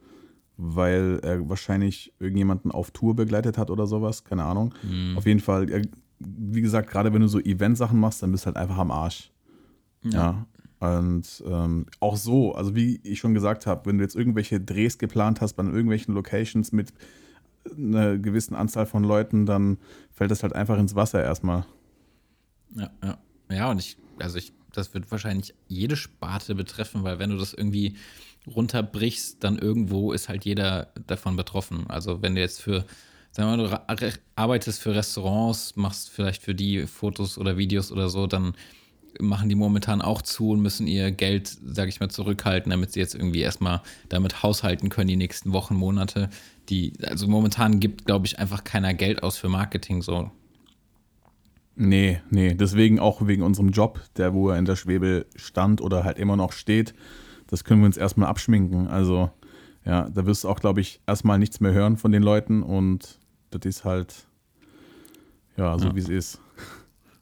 [0.56, 4.74] weil er wahrscheinlich irgendjemanden auf Tour begleitet hat oder sowas, keine Ahnung.
[4.82, 5.18] Mhm.
[5.18, 5.82] Auf jeden Fall, er,
[6.20, 9.34] wie gesagt, gerade wenn du so Event-Sachen machst, dann bist du halt einfach am Arsch.
[10.04, 10.46] Ja.
[10.80, 10.94] ja.
[10.96, 14.98] Und ähm, auch so, also wie ich schon gesagt habe, wenn du jetzt irgendwelche Drehs
[14.98, 16.94] geplant hast bei irgendwelchen Locations mit
[17.76, 19.78] einer gewissen Anzahl von Leuten, dann
[20.12, 21.66] fällt das halt einfach ins Wasser erstmal.
[22.76, 23.18] Ja, ja.
[23.52, 27.54] Ja, und ich, also ich, das wird wahrscheinlich jede Sparte betreffen, weil wenn du das
[27.54, 27.96] irgendwie
[28.48, 31.86] runterbrichst, dann irgendwo ist halt jeder davon betroffen.
[31.90, 32.86] Also wenn du jetzt für,
[33.32, 38.10] sagen wir mal, du arbeitest für Restaurants, machst vielleicht für die Fotos oder Videos oder
[38.10, 38.54] so, dann
[39.20, 43.00] machen die momentan auch zu und müssen ihr Geld, sage ich mal, zurückhalten, damit sie
[43.00, 46.30] jetzt irgendwie erstmal damit haushalten können die nächsten Wochen, Monate.
[46.70, 50.30] Die, also momentan gibt, glaube ich, einfach keiner Geld aus für Marketing so.
[51.76, 56.04] Nee, nee, deswegen auch wegen unserem Job, der wo er in der Schwebel stand oder
[56.04, 56.94] halt immer noch steht,
[57.48, 58.88] das können wir uns erstmal abschminken.
[58.88, 59.32] Also,
[59.86, 63.18] ja, da wirst du auch, glaube ich, erstmal nichts mehr hören von den Leuten und
[63.50, 64.28] das ist halt,
[65.58, 65.96] ja, so ja.
[65.96, 66.42] wie es ist.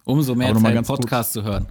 [0.03, 1.43] Umso mehr Zeit, Podcast gut.
[1.43, 1.67] zu hören.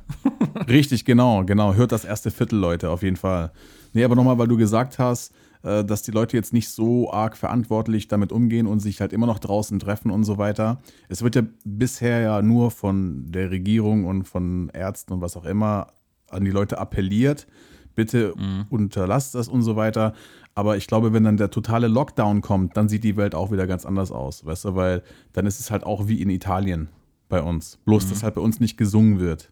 [0.69, 1.75] Richtig, genau, genau.
[1.75, 3.51] Hört das erste Viertel, Leute, auf jeden Fall.
[3.95, 8.09] Nee, aber nochmal, weil du gesagt hast, dass die Leute jetzt nicht so arg verantwortlich
[8.09, 10.81] damit umgehen und sich halt immer noch draußen treffen und so weiter.
[11.09, 15.45] Es wird ja bisher ja nur von der Regierung und von Ärzten und was auch
[15.45, 15.89] immer
[16.31, 17.47] an die Leute appelliert.
[17.95, 18.67] Bitte mhm.
[18.69, 20.13] unterlasst das und so weiter.
[20.55, 23.67] Aber ich glaube, wenn dann der totale Lockdown kommt, dann sieht die Welt auch wieder
[23.67, 26.89] ganz anders aus, weißt du, weil dann ist es halt auch wie in Italien
[27.29, 27.79] bei uns.
[27.85, 28.11] Bloß, mhm.
[28.11, 29.51] dass halt bei uns nicht gesungen wird.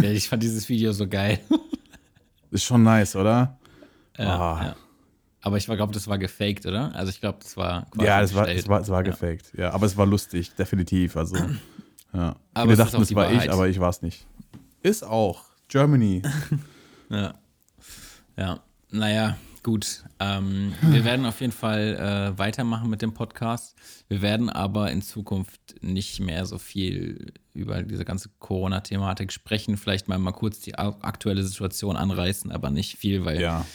[0.00, 1.40] Ja, ich fand dieses Video so geil.
[2.50, 3.58] Ist schon nice, oder?
[4.16, 4.64] Ja, oh.
[4.64, 4.76] ja.
[5.48, 6.94] Aber ich glaube, das war gefaked, oder?
[6.94, 9.10] Also ich glaube, das war Ja, es war, es war, es war ja.
[9.10, 9.52] gefaked.
[9.56, 11.16] Ja, aber es war lustig, definitiv.
[11.16, 11.36] Also,
[12.12, 12.36] ja.
[12.52, 13.46] Aber Viele dachten, es war Wahrheit.
[13.46, 14.26] ich, aber ich war es nicht.
[14.82, 15.44] Ist auch.
[15.68, 16.22] Germany.
[17.08, 17.34] ja.
[18.36, 18.60] Ja.
[18.90, 23.76] Naja, Gut, ähm, wir werden auf jeden Fall äh, weitermachen mit dem Podcast.
[24.08, 29.76] Wir werden aber in Zukunft nicht mehr so viel über diese ganze Corona-Thematik sprechen.
[29.76, 33.66] Vielleicht mal, mal kurz die aktuelle Situation anreißen, aber nicht viel, weil ja.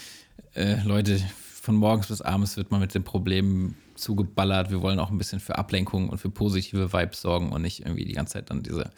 [0.56, 1.22] äh, Leute,
[1.64, 4.70] von morgens bis abends wird man mit dem Problem zugeballert.
[4.70, 8.04] Wir wollen auch ein bisschen für Ablenkung und für positive Vibes sorgen und nicht irgendwie
[8.04, 8.90] die ganze Zeit dann diese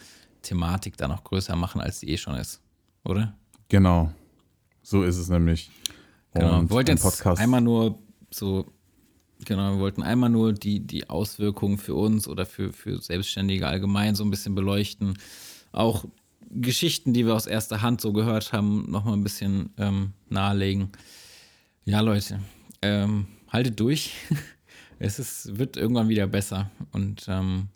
[0.41, 2.63] Thematik da noch größer machen, als sie eh schon ist.
[3.03, 3.35] Oder?
[3.69, 4.11] Genau.
[4.81, 5.69] So ist es nämlich.
[6.33, 6.57] Genau.
[6.57, 7.39] Und wollte jetzt Podcast.
[7.39, 7.99] einmal nur
[8.31, 8.65] so
[9.45, 14.15] Genau, wir wollten einmal nur die, die Auswirkungen für uns oder für, für Selbstständige allgemein
[14.15, 15.19] so ein bisschen beleuchten.
[15.71, 16.05] Auch
[16.49, 20.89] Geschichten, die wir aus erster Hand so gehört haben, nochmal ein bisschen ähm, nahelegen.
[21.87, 22.39] Ja, Leute,
[22.81, 24.15] ähm, haltet durch.
[24.99, 27.67] es ist, wird irgendwann wieder besser und ähm,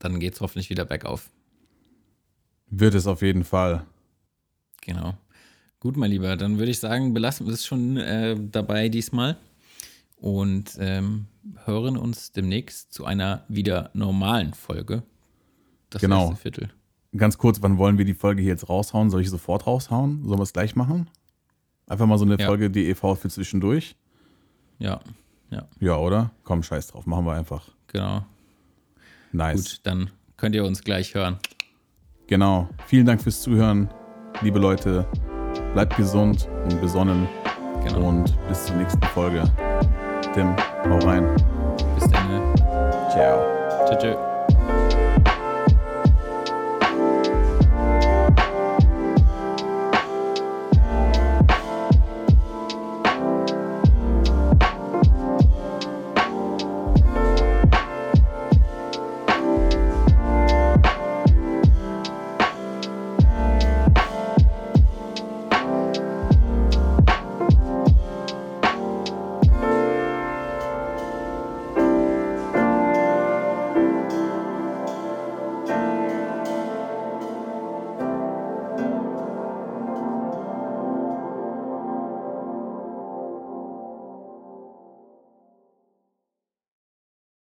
[0.00, 1.30] dann geht es hoffentlich wieder bergauf.
[2.66, 3.86] Wird es auf jeden Fall.
[4.80, 5.16] Genau.
[5.78, 9.36] Gut, mein Lieber, dann würde ich sagen, belassen wir es schon äh, dabei diesmal
[10.16, 11.26] und ähm,
[11.64, 15.04] hören uns demnächst zu einer wieder normalen Folge.
[15.88, 16.34] Das genau.
[16.34, 16.70] Viertel.
[17.16, 19.08] Ganz kurz, wann wollen wir die Folge hier jetzt raushauen?
[19.08, 20.24] Soll ich sofort raushauen?
[20.24, 21.08] Sollen wir es gleich machen?
[21.86, 22.46] Einfach mal so eine ja.
[22.46, 23.96] Folge DEV für zwischendurch?
[24.78, 25.00] Ja,
[25.50, 25.66] ja.
[25.80, 26.30] Ja, oder?
[26.44, 27.68] Komm, scheiß drauf, machen wir einfach.
[27.88, 28.24] Genau.
[29.32, 29.56] Nice.
[29.56, 31.38] Gut, dann könnt ihr uns gleich hören.
[32.26, 32.68] Genau.
[32.86, 33.90] Vielen Dank fürs Zuhören,
[34.40, 35.06] liebe Leute.
[35.74, 37.28] Bleibt gesund und besonnen.
[37.84, 38.08] Genau.
[38.08, 39.44] Und bis zur nächsten Folge.
[40.34, 41.34] Tim, hau rein.
[41.94, 42.54] Bis dann.
[43.10, 43.86] Ciao.
[43.86, 44.31] Ciao, ciao.